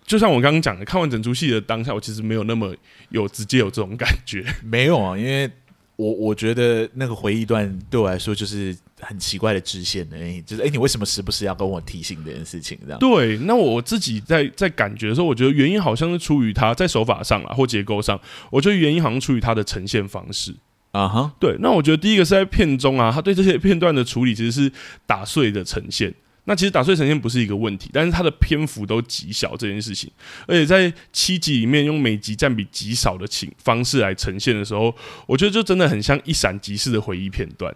[0.05, 2.75] 就像我刚刚讲的，看完整出戏的当下，我其实没有那么
[3.09, 4.43] 有直接有这种感觉。
[4.63, 5.49] 没有啊，因为
[5.95, 12.77] 我我觉得那个回忆段对我来说就是很奇怪的支线的，就是哎、欸，你为什么时不时要跟我提醒这件事情？
[12.83, 13.37] 这样对。
[13.37, 18.19] 那我自己在在感觉的时候，我觉得原因好像是出于他在手法上啊，或结构上，
[18.49, 20.55] 我觉得原因好像出于他的呈现方式
[20.91, 21.19] 啊哈。
[21.19, 21.31] Uh huh.
[21.39, 24.71] 对，那我觉得第一个是在片中啊，他对这些片段的处理其实是
[25.05, 26.13] 打碎的呈现。
[26.45, 30.11] 那其实打碎呈现不是一个问题，但是它的篇幅都极小这件事情，
[30.45, 34.93] 而且在七集里面用每集占比极少的情方式来呈现的时候，
[35.25, 37.73] 我觉得就真的很像一闪即逝的回忆片段。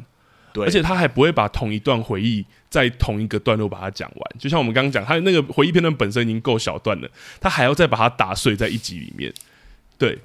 [0.53, 7.09] 对，而且他还不会把同一段回忆在同一个段落把它讲完，就像我们刚刚讲，他那个回忆片段本身已经够小段了，
[7.39, 9.33] 他还要再把它打碎在一集里面，
[9.97, 10.19] 对。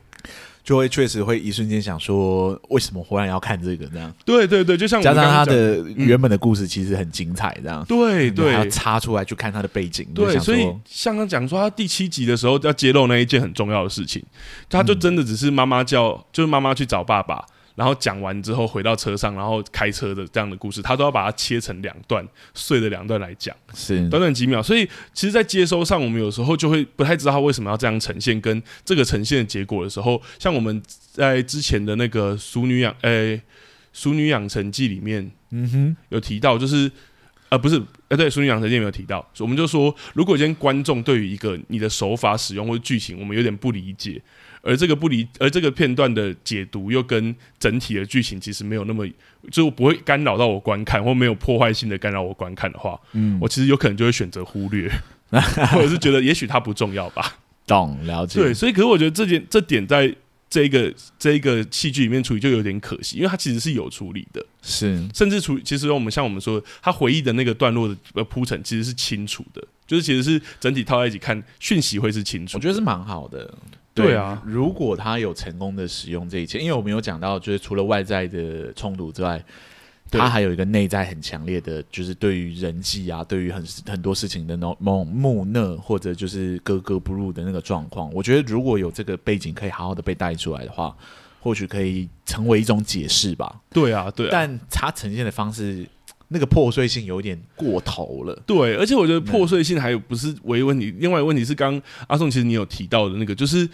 [0.64, 4.12] 就会确实会一瞬间想说，为什么忽然要看这个这样？
[4.24, 7.84] 对对对，就像加上他的原本的故事其实很精彩，这样。
[7.86, 10.06] 对对，要插出来去看他的背景。
[10.14, 14.22] 对，所以像刚讲说，他第七集的时候要揭露那一件很重要的事情，
[14.70, 17.44] 他就真的只是妈妈叫，就是妈妈去找爸爸。
[17.74, 24.62] 然后讲完之后回到车上，然后开车的这样的故事，他都要把它切成两段碎的两段来讲，是短短几秒。
[24.62, 33.36] 所以其实，在接收上，我们有时候就会不太知道他为什么要这样呈现，跟这个呈现的结果的时候，像我们在之前的那个《熟女养》诶，
[33.92, 36.90] 《熟女养成记》里面，嗯哼，有提到，就是
[37.48, 44.20] 呃，不是呃，对，《俗女养成记》没有提到，我们就说，如果今天观众对于一个你的手法使用或者剧情，我们有点不理解。
[44.62, 49.06] 而这个不理，而这个片段的解读又跟整体的剧情其实没有那么，
[49.50, 54.88] 就不会干扰到我观看，或没有破坏性的干扰我观看的话，嗯，我其实有可能就会选择忽略，
[55.72, 57.38] 或者是觉得也许它不重要吧。
[57.66, 58.40] 懂，了解。
[58.40, 60.14] 对，所以可是我觉得这点这点在
[60.48, 73.52] 这一个这一个戏剧里面处理就有点可惜，因为它其实是有处理的，是甚至处其实我们像我们说，他回忆的那个段落的铺陈其实是清楚的，就是其实是整体套在一起看讯息会是清楚，我觉得是蛮好的。
[73.94, 79.44] 对，啊，如果他有成功的使用这一切，因为我们有讲到，就是除了外在的冲突之外，
[80.10, 84.76] 他还有一个内在很强烈的，就是对于人际啊，对于很很多事情的那种
[85.06, 88.10] 木讷或者就是格格不入的那个状况。
[88.12, 90.96] 我觉得如果有这个背景可以好好的被带出来的话，
[91.40, 93.60] 或许可以成为一种解释吧。
[93.70, 95.86] 对啊，对啊，但他呈现的方式。
[96.32, 103.68] 那个破碎性有点过头了，对，而且我觉得破碎性还有不是唯一问题，嗯、另外一个问题是刚刚阿宋其实你有提到的那个，就是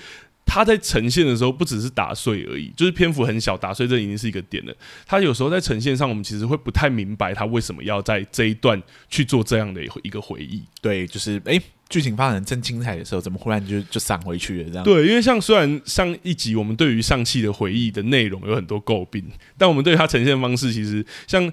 [0.44, 4.74] 他在呈现的时候不只是打碎而已，就是篇幅很小，打碎这已经是一个点了。
[5.06, 10.62] 他有时候在呈现上，我们其实会不太明白他为什么要在这一段去做这样的一个回忆。
[10.80, 14.84] 对，就是哎，剧情发展正精彩的时候，怎么忽然就就闪回去了这样？
[14.84, 19.22] 对，因为像虽然上一集我们对于上期的回忆的内容有很多诟病，
[19.58, 21.52] 但我们对于他呈现方式其实像。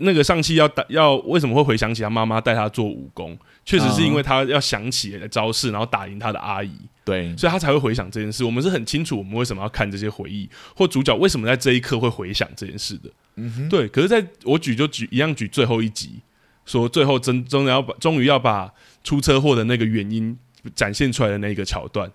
[0.00, 3.38] 那个上气要打要为什么会回想起他妈妈带他做武功？
[3.64, 6.72] 确实是因为他要想起招式，然后打赢他的阿姨。
[7.04, 8.44] 对，所以他才会回想这件事。
[8.44, 13.10] 我们是很清楚我们为什么要看这些回忆，或主角为什么在这一刻会回想这件事的。
[13.36, 13.86] 嗯哼，对。
[13.88, 16.20] 可是在我举就举一样举最后一集，
[16.64, 18.72] 说最后真真的要把终于要把
[19.04, 20.36] 出车祸的那个原因
[20.74, 22.10] 展现出来的那个桥段，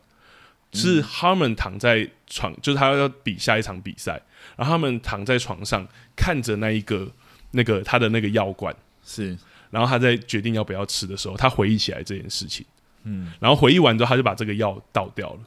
[0.74, 4.22] 是 Harmon 躺在床，就是他要比下一场比赛，
[4.56, 7.12] 然后他们躺在床上看着那一个。
[7.52, 8.76] 那个他的那个药罐。
[9.10, 9.38] 是，
[9.70, 12.66] 然后他在决定要不要吃的时候，他回忆起来这件事情，
[13.04, 15.40] 嗯，然后回忆完之后，他就把这个药倒掉了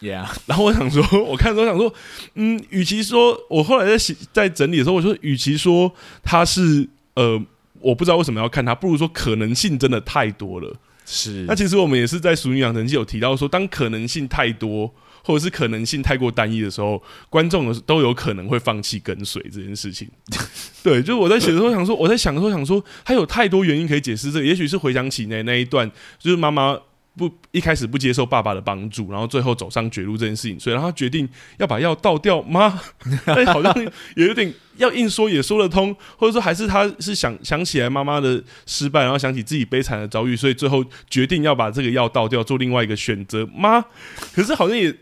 [0.00, 1.92] ，Yeah，然后我想说，我看的时候想说，
[2.34, 5.92] 嗯，与其说我后来在在整理的时候，我说，与其说
[6.22, 7.38] 他是呃，
[7.80, 10.74] 我不知道为什么要看他，不如说可能性真的太多了，
[11.04, 11.44] 是。
[11.46, 14.94] 那其实我们也是在《俗女养成记》有提到说，当可能性太多。
[15.26, 20.08] 或者是可能性太过单一的时候，观众的都有可能会放弃跟随这件事情。
[20.84, 24.44] 对，就是我在写的时候想说，我在想的时候想说，他有太多原因可以解释这。
[24.44, 26.78] 也许是回想起那那一段，就是妈妈
[27.16, 32.80] 不一开始不接受爸爸的帮助，然后最后走上绝路这件事情，所以让他决定要把药倒掉吗？
[33.52, 33.74] 好像
[34.14, 43.84] 也有点要硬说也说得通，或者说还是他是想想起来妈妈的失败，然后想起自己悲惨的遭遇，所以最后决定要把这个药倒掉，做另外一个选择吗？
[44.32, 44.94] 可是好像也。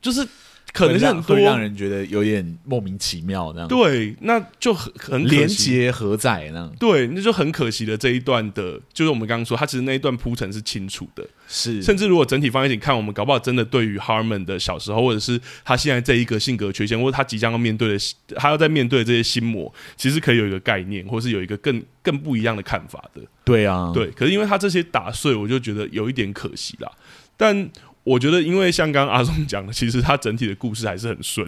[0.00, 0.26] 就是
[0.72, 3.68] 可能是很多让人觉得有点莫名其妙那样。
[3.68, 6.72] 对，那就很很连结何在那样？
[6.78, 11.82] 对，那就很可惜的这一段的，就是我们刚刚说，他其实那一段铺陈是清楚的，是。
[11.82, 17.98] 甚至如果整体放在一起看，我们搞不好真的对于 Harmon 的小时候，或者是他现在这一个性格缺陷，或者他即将要面对的，
[18.36, 23.20] 他要在面对的这些心魔，其实可以有一个概念，或是有一个更更不一样的看法的。
[23.44, 24.08] 对啊，对。
[24.12, 26.88] 可是因为他这些打碎，我就觉得有一点可惜啦。
[27.36, 27.68] 但
[28.04, 31.46] 我觉得，因为像刚刚阿松讲的，其实他整体的故事还是很顺。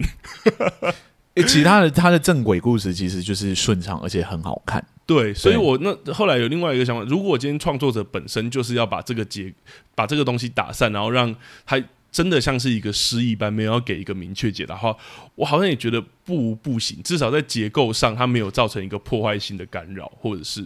[1.35, 4.85] 诶，其他的他的正轨故事其实就是顺畅，而且很好看。
[5.05, 9.51] 对，所以我那后来有另外一个想法：如果今天创作者本身就是要把这个结，
[9.95, 11.35] 把这个东西打散，然后让
[11.65, 14.95] 他真的像是一个诗一般，没有要给一个明确解答的话，
[15.33, 17.01] 我好像也觉得不不行。
[17.01, 20.63] 至少在结构上，它没有造成一个破坏性的干扰，或者是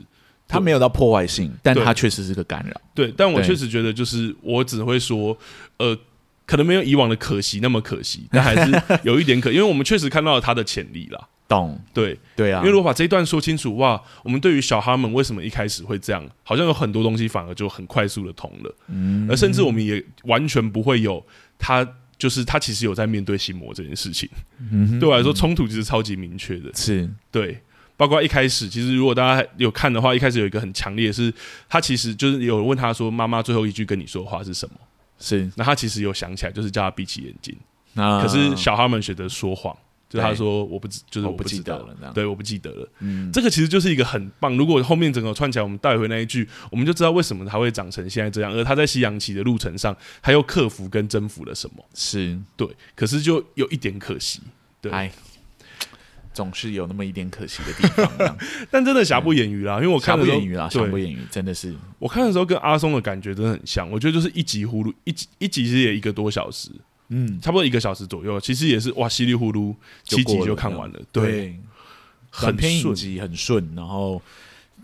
[0.47, 2.81] 它没有到破坏性，但它确实是个干扰。
[2.95, 5.37] 对，但我确实觉得，就是我只会说，
[5.77, 5.97] 呃，
[6.45, 11.27] 可能没有以往的可惜那么可惜，但还是 有一点可，因为我们确实看到了它的潜力啦。
[11.49, 21.25] 懂，对对啊，因为如果把这一段说清楚，哇，我们对于小哈们为什么一开始会这样，好像有很多东西反而就很快速的通了，嗯，而甚至我们也完全不会有
[21.57, 21.87] 他，
[22.17, 24.27] 就是他其实有在面对心魔这件事情，
[24.59, 27.09] 嗯， 对我来说冲突其实超级明确的，是。
[27.31, 27.61] 对，
[27.97, 31.33] 包括一开始，其实如果大家有看的话，一开始有一个很强烈的是，
[31.67, 34.75] 他其实就是有问他说，妈妈最后一句跟你说的话是什么？
[35.19, 37.53] 是，那他其实有想起来，就是叫他闭起眼睛，
[37.95, 39.75] 啊，可是小孩们选择说谎。
[40.09, 42.89] 就他说我不知，就是我不记得了，对，我不记得了。
[42.99, 44.55] 嗯，这个其实就是一个很棒。
[44.55, 48.53] 如果后面整个串起来，我们带回那一句，我们就知道为什么他会长成现在这样。
[48.53, 51.83] 而他在西洋棋的路程上，他又克服跟征服了什么？
[51.93, 54.39] 是对，可是就有一点可惜。
[54.79, 55.11] 对，哎，
[56.37, 58.37] 总是有那么一点可惜的地方。
[58.69, 61.75] 但真的瑕不掩瑜啦，因为我看瑕不掩瑜啦，瑕不掩瑜，真的是。
[61.97, 63.89] 我看的时候跟阿松的感觉真的很像。
[63.89, 66.69] 我觉得就是一集呼噜，一集一集其实也一个多小时。
[67.09, 69.73] 嗯，差不多一个小时左右，其实也是哇，稀里呼噜
[70.03, 71.59] 七集就看完了，对，对，
[72.29, 74.21] 很偏影集很顺，然后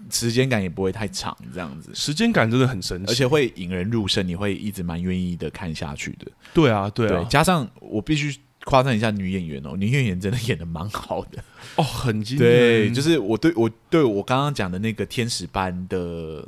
[0.10, 6.32] 时间感也不会太长，这样子，时间感真的很神奇，而且会引人入胜，你会一直蛮愿意的看下去的。
[6.54, 8.34] 对啊，对啊，对加上我必须
[8.66, 11.43] 夸赞一下女演员哦，女演员真的演的蛮好的
[11.76, 12.47] 哦，很惊艳。
[12.47, 16.47] 对，就是我对我对我刚刚讲的那个天使般的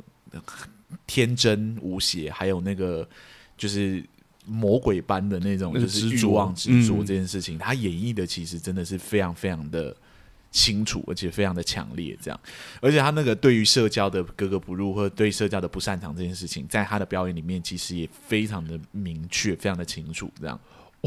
[1.06, 3.08] 天真无邪，还有那个
[3.56, 4.04] 就是。
[4.48, 9.92] 魔鬼般的那种，就是欲望执着这件事情，他演绎的其实真的是非常非常的
[10.52, 12.16] 清楚，而且非常的强烈。
[12.22, 12.40] 这样，
[12.80, 20.30] 而且他那个对于社交的格格不入，或者对社交的不擅长这件事情，在他的表演里面，其实也非常的明确，非常的清楚。
[20.40, 20.56] 这样，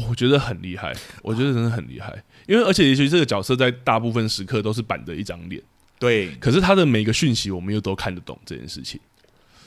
[0.08, 0.92] 我觉得很厉害，
[1.22, 2.22] 我觉得真的很厉害。
[2.46, 5.62] 因为而且，也许这个角色在大部分时刻都是板着一张脸，
[5.98, 6.34] 对。
[6.36, 9.00] 可是他的每个讯息，我们又都看得懂这件事情。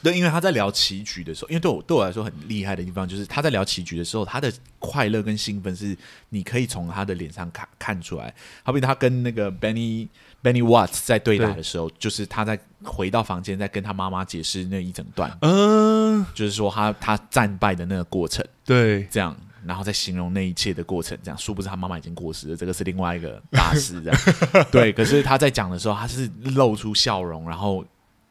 [0.02, 5.96] 对，因为他在聊棋局的时候，因为对我对我来说很厉害的地方，就是他在聊棋局的时候，他的快乐跟兴奋是
[6.28, 8.34] 你可以从他的脸上看看出来。
[8.62, 10.06] 好比他跟那个 Benny
[10.42, 19.34] Benny Watts 在对打的时候，就是他在回到房间，在跟他妈妈解释那一整段，嗯，就是说他他战败的那个过程，对，这样，
[19.66, 24.20] 然后再形容那一切的过程，这样，殊不知他妈妈已经过世了，这个是另外一个大师，这样，
[24.72, 24.92] 对。
[24.92, 27.84] 可是他在讲的时候，他是露出笑容，然后。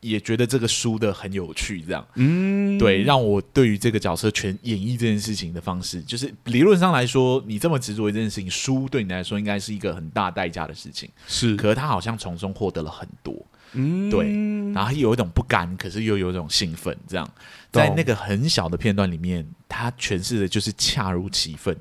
[0.04, 13.34] 也觉得这个输的很有趣，这样，嗯，对，让我对于这个角色全演绎这件事情的方式，就是理论上来说，你这么执着一件事情，输对你来说应该是一个很大代价的事情，是，可是他好像从中获得了很多，
[13.74, 14.32] 嗯，对，
[14.74, 17.30] 然后有一种不甘，可是又有一种兴奋，这样，
[17.72, 21.78] 在那个很小的片段里面，他诠释的就是恰如其分，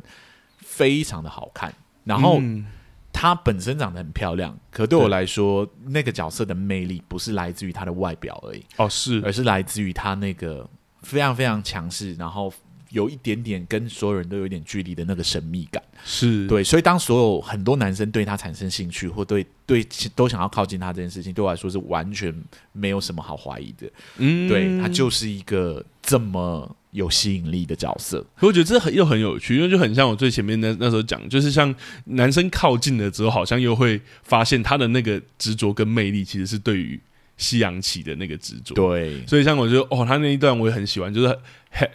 [0.58, 1.74] 非常的好看，
[2.04, 2.38] 然后。
[2.40, 2.66] 嗯。
[3.14, 10.68] 她本身长得很漂亮，可对我来说，那个角色的魅力不是来自于她的外表而已，哦，是，而是来自于她那个
[11.02, 12.50] 非常非常强势，然后
[12.92, 16.62] 有一点点跟所有人都有一点距离的那个神秘感，是对。
[16.62, 19.84] 所以当所有很多男生对他产生兴趣，或对对
[20.14, 22.32] 都想要靠近他这件事情，对我来说是完全
[22.72, 23.90] 没有什么好怀疑的。
[24.18, 26.76] 嗯，对，他就是一个这么。
[26.92, 31.74] 有吸引力的角色，我觉得这很又很有趣，因为就很像我最前面那那时候讲，就是像
[32.04, 37.00] 男生靠近了之后，好像又会发现他的那个执着跟魅力，其实是对于
[37.42, 38.74] 西洋棋的那个执着。
[38.74, 41.38] 对，所以像我觉得哦，他那一段我也很喜欢，就是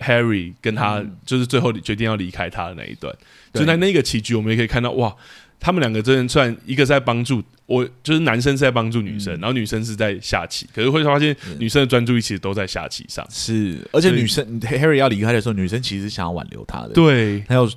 [0.01, 3.15] Harry 跟他就是最后决定要离开他的那一段，
[3.53, 5.15] 就在那个棋局，我们也可以看到哇。
[5.59, 10.67] 他们两个真的算一个在帮助我，就是男生是在帮助女生，嗯，然后女生是在下棋。
[10.71, 13.25] 可是会发现女生的专注力其实都在下棋上。
[13.31, 16.89] 是，而且女生 Harry 要离开的时候，女生其实想要挽留他的。
[16.89, 17.67] 对，还有，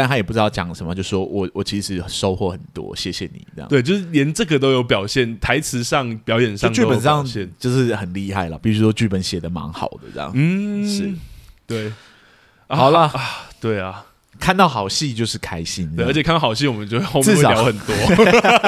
[0.00, 3.68] 但他也不知道讲什么，就说我我其实收获很多，谢谢你这样。
[3.68, 7.22] 对，就是连这个都有表现，台词上、表演上、剧本上
[7.58, 8.58] 就是很厉害了。
[8.58, 10.32] 比如说剧本写的蛮好的这样。
[10.34, 11.12] 嗯，是，
[11.66, 11.92] 对。
[12.68, 14.06] 好了啊，对啊。
[14.38, 17.94] 看到好戏就是开心，对，而且看到好戏，我们就后面会聊很多，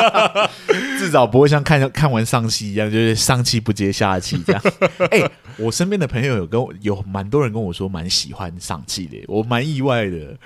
[0.98, 4.62] 至少不会像看看完上戏一样，就是上气不接下气这样。
[5.10, 10.36] 哎、欸，我身边的朋友有跟我有蛮多人跟我说蛮喜欢上气的，我蛮意外的。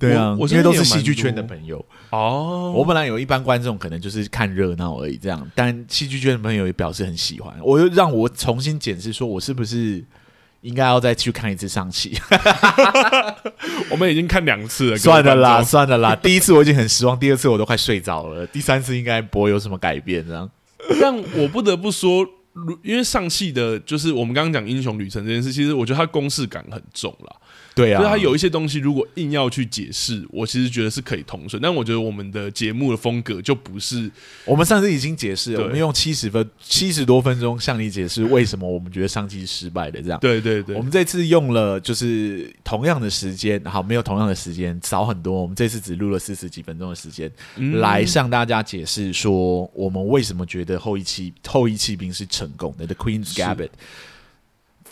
[0.00, 2.72] 对啊，我因为都是戏剧圈的朋友哦。
[2.74, 10.04] 我本来有一般观众可能就是看热闹而已，这样，但戏剧圈的朋友也表示很喜欢，我又让我重新检视，说我是不是。
[10.62, 12.14] 应该要再去看一次上戏，
[13.90, 14.98] 我们已经看两次了。
[14.98, 16.14] 算了啦，算了啦。
[16.14, 18.46] 第一次我已经很失望，第二次我都快睡着了。
[18.48, 20.50] 第三次应该不会有什么改变，这样。
[21.00, 22.26] 但我不得不说，
[22.82, 27.36] 因为上戏的，就是我们刚刚讲英雄旅程这件事，其实我觉得它公式感很重啦。
[27.74, 31.62] 对啊，所以他有一些东西，如果硬要去解释，我其实觉得是可以通顺。
[31.62, 34.10] 但我觉得我们的节目的风格就不是，
[34.44, 40.02] 我们上次已经解释了，我们用七十分七十多分钟向你解释为什么我们觉得上期是失败的。
[40.02, 40.74] 这样，对对对。
[40.76, 45.40] 我们这次用了就是同样的时间，好，没有同样的时间，少很多。
[45.40, 52.86] 我们这次只录了四十几分钟的时间，嗯、来向大家解释说我们为什么觉得后一期后一期兵是成功的。
[52.86, 53.70] The Queen's Gambit。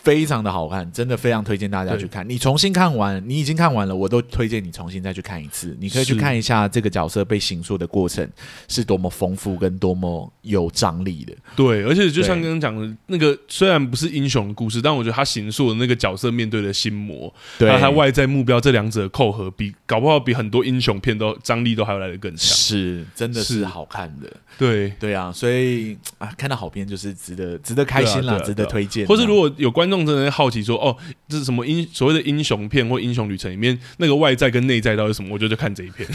[0.01, 2.27] 非常的好看，真的非常推荐大家去看。
[2.27, 5.75] 你重新看完，你已经看完了，我都推荐你重新再去看一次。
[5.79, 8.27] 你可以去看一下这个角色被形塑的过程
[8.67, 11.33] 是多么丰富跟多么有张力的。
[11.55, 22.55] 对，而且就像刚刚讲的那个，虽然不是英雄的故事，但我觉得他形塑的那个角色面对的心魔，对他外在目标这两者的扣合，比搞不好比很多英雄片都张力都还要来得更强。
[22.55, 24.31] 是，真的是好看的。
[24.57, 29.05] 对对啊，所以啊，看到好片就是值得值得开心啦，啊啊啊、值得推荐。
[29.07, 30.95] 或是如果有观众真的好奇说，哦，
[31.27, 35.29] 这是什么英所谓的英雄片或英雄旅程里面那个外在跟内在到底是什么？
[35.33, 36.07] 我就看这一片，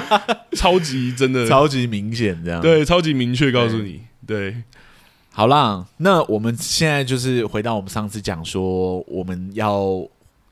[0.52, 2.60] 超级真的，超级明显这样。
[2.60, 4.02] 对，超级明确告诉你。
[4.26, 4.62] 对，对
[5.30, 10.06] 好啦，那我们现在就是回到我们上次讲说，我们要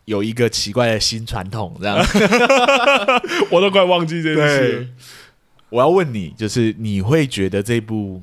[0.06, 1.98] 有一个奇怪的新传统，这样，
[3.52, 4.88] 我都快忘记这件事。
[5.68, 8.20] 我要问你，就是你会觉得这部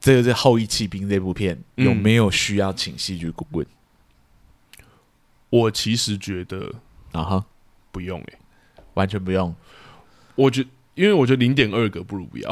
[0.00, 3.66] 这个是《后羿弃兵》这部片有没有需要请戏剧顾问？
[5.50, 6.72] 我其实觉得
[7.12, 7.44] 啊哈，
[7.92, 9.54] 不用诶、欸，完全不用。
[10.34, 12.50] 我觉因为我觉得零点二个不如不要，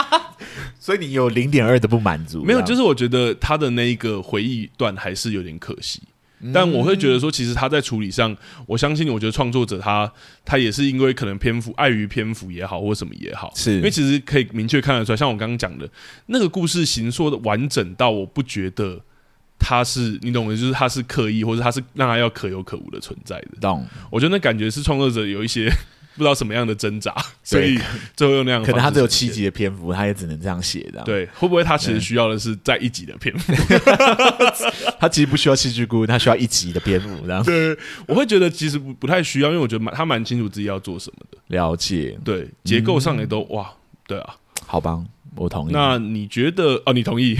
[0.78, 2.42] 所以你有零点二的不满足？
[2.44, 6.02] 没有，就是我觉得他的那一个回忆段还是有点可惜。
[6.52, 8.36] 但我会觉得说，其实他在处理上，
[8.66, 10.12] 我相信，我觉得创作者他
[10.44, 15.88] 他也是因为可能篇幅碍于篇幅也好，或什么也好，是因为其实可以明确看得出来，像我刚刚讲的
[16.26, 19.00] 那个故事形说的完整到，我不觉得
[19.68, 23.58] 他是你懂的，就是他是刻意，或者他是让他要可有可无的存在的。
[23.60, 23.84] 懂？
[24.10, 25.68] 我觉得那感觉是创作者有一些。
[26.16, 27.14] 不知道什么样的挣扎，
[27.44, 27.78] 所以
[28.16, 31.02] 最后用那样，可能他只有七集的篇幅，他也只能这样写的。
[31.02, 33.52] 对，会不会他其实需要的是在一集的篇幅？
[34.98, 37.08] 他其实不需要戏剧顾问，他需要一集的篇幅。
[37.26, 37.76] 这样，对，
[38.08, 41.36] 我会觉得其实不不太需要，因为我觉得蛮他蛮清楚自己要做什么的。
[41.48, 43.70] 了解，对，结构上也都、嗯、哇，
[44.06, 44.98] 对啊，好吧，
[45.34, 45.72] 我同意。
[45.74, 46.80] 那你觉得？
[46.86, 47.36] 哦，你同意？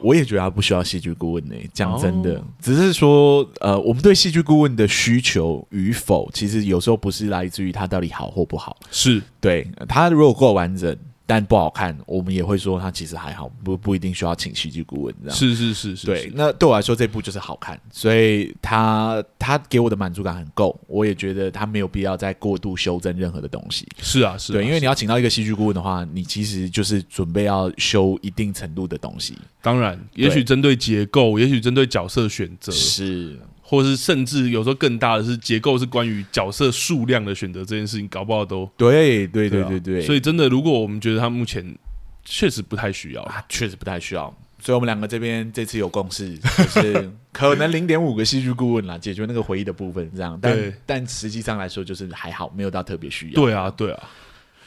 [0.00, 1.70] 我也觉得他不需要戏剧顾问呢、欸。
[1.72, 10.96] 讲真的，只是说，呃，我们对戏剧顾问的需求与否，其实有时候不是来自于他到底好或不好，是对他如果够完整。
[11.26, 15.36] 但不好看，我们也会说它其实还好，不不一定需要请戏剧顾问这样。
[15.36, 16.30] 是是是是，对。
[16.34, 23.86] 那对我来说，这部就是好看，所以他他给我的满足感很够，我也觉得他没有必要再过度修正任何的东西。
[24.00, 24.54] 是啊，是啊。
[24.54, 29.36] 对，因为你要请到一个戏剧顾问的话，你其实就是准备要修一定程度的东西。
[29.60, 33.36] 当然，也许针对结构，也许针对角色选择是。
[33.68, 40.00] 或是甚至有时候更大的是结构，是关于角色数量的选择这件事情，搞不好都对对对对对。
[40.02, 41.76] 所以真的，如果我们觉得他目前
[42.24, 44.32] 确实不太需要，确实不太需要。
[44.60, 50.38] 所以我们两个这边这次有共识，就是可能零点五个戏剧顾问啦，解决那个回忆的部分，这样。
[50.40, 53.34] 但但实际上来说，就是还好，没有到特别需要。
[53.34, 54.08] 对啊，对啊。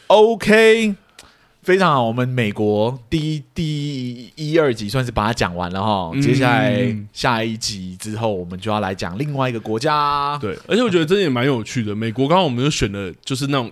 [0.08, 0.94] OK。
[1.62, 6.12] 非常好，我们美国第一第一二集算是把它讲完了哈。
[6.14, 10.38] 嗯、接下来下一集之后，我们就要来讲另外一个国家。
[10.40, 11.96] 对，而且我觉得这也蛮有趣的。
[11.96, 13.72] 美国刚刚我们就选了，就是那种。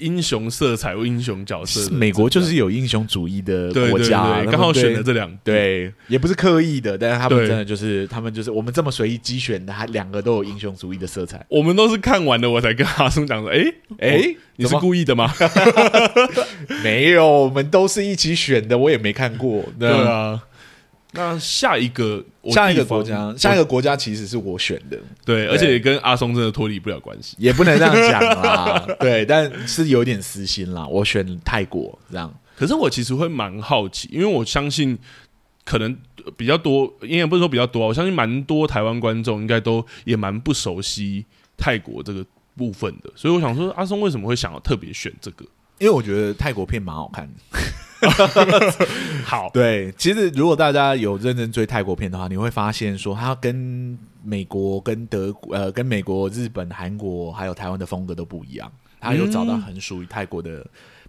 [0.00, 11.44] 英雄色彩或英雄角色，美国就是有英雄主义的国家，刚好选了这两对，也不是刻意的，但是他们真的就是他们就是我们这么随意机选的，他两个都有英雄主义的色彩。
[11.48, 13.64] 我们都是看完了我才跟阿松讲说，哎
[13.98, 15.32] 哎，你是故意的吗？
[16.82, 20.42] 没有，我们都是一起选的，我也没看过， 对啊。
[21.12, 32.32] 那下一个下一个国家，下一个国家其实是我选的，对，而且也跟阿松真的脱离不了关系，也不能这样讲啦， 对，但是有点私心啦，我选泰国这样。
[32.56, 34.98] 可是我其实会蛮好奇，因为我相信
[35.64, 35.96] 可能
[36.36, 41.24] 比较多，应该不是说比较多，我相信蛮多台湾观众应该都也蛮不熟悉
[41.56, 42.24] 泰国这个
[42.56, 45.46] 部分的，所以我想说，阿松为什么会想要特别选这个？
[45.78, 47.58] 因为我觉得泰国片蛮好看的。
[49.24, 58.70] 好， 对，其实如果大家有认真追泰国片的话，你会发现说，它跟美国、跟德国、呃，跟美国、日本、韩国还有台湾的风格都不一样，
[59.00, 60.64] 它有找到很属于泰国的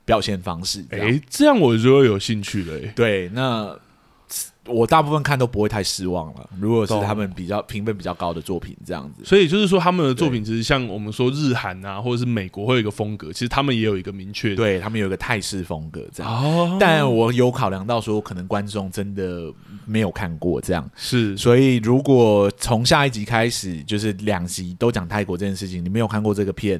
[0.05, 0.81] 表现方式。
[0.91, 2.79] 哎、嗯，这样我就会有兴趣了。
[2.95, 3.77] 对，那
[4.65, 6.49] 我大部分看都不会太失望了。
[6.59, 16.31] 如果是他们比较评分比较高的作品，这样子，所以就是说他们的作品其实像我们说日韩啊，或者是美国会有一个风格，其实他们也有一个明确，对他们有一个泰式风格这样。
[16.31, 19.51] 哦，但我有考量到说，可能观众真的
[19.85, 26.79] 没有看过这样，是，所以如果从下一集开始，就是两集都讲泰国这件事情，你没有看过这个片，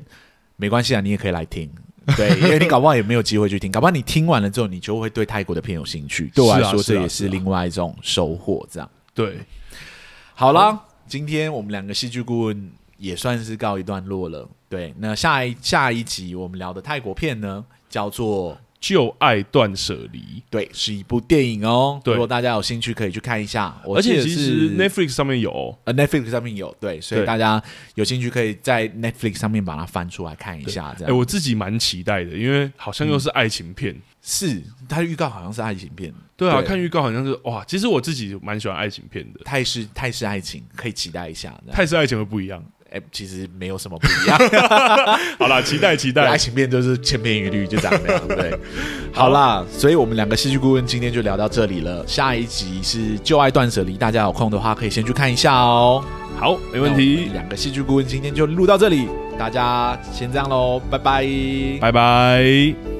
[0.57, 1.67] 没关系啊，你也可以来听。
[2.17, 6.31] 对，因为你搞不好也没有机会去听，搞不好你听完了之后，你就会对泰国的片有兴趣。
[6.33, 8.67] 对我来说，这也是另外一种收获。
[8.71, 9.39] 这样，对，
[10.33, 14.47] 好了，今天我们两个戏剧顾问也算是告一段落了。
[14.67, 18.57] 对，那下一下一集我们聊的泰国片呢，叫做。
[18.79, 21.99] 旧爱断舍离，对，是一部电影哦。
[22.03, 23.75] 对，如果大家有兴趣，可以去看一下。
[23.83, 27.61] 而且其实 Netflix 上面有，哦，呃，Netflix 上面有，对，所以大家
[27.95, 30.95] 有兴趣可以在 Netflix 上面把它翻出来看一下。
[30.97, 33.93] 这样，哎，我自己蛮期待的，因为好像又是爱情片。
[33.93, 36.13] 嗯、是，它的预告好像是爱情片。
[36.37, 41.53] 对啊，对看预告好像是哇，其实我自己蛮喜欢爱情片的，泰式泰式爱情可以期待一下。
[41.69, 42.63] 泰式爱情会不一样。
[42.91, 44.37] 哎，其实没有什么不一样。
[45.37, 48.59] 好啦，期待期待，爱情片就是千篇一律，就这样的，对不对？
[49.13, 52.05] 好啦，所以我们两个戏剧顾问今天就聊到这里了。
[52.07, 56.03] 下一集是《旧爱断舍离》，大家有空的话可以先去看一下哦。
[56.37, 57.29] 好，没问题。
[57.33, 61.27] 两个戏剧顾问今天就录到这里，大家先这样喽，拜拜，
[61.81, 62.98] 拜拜。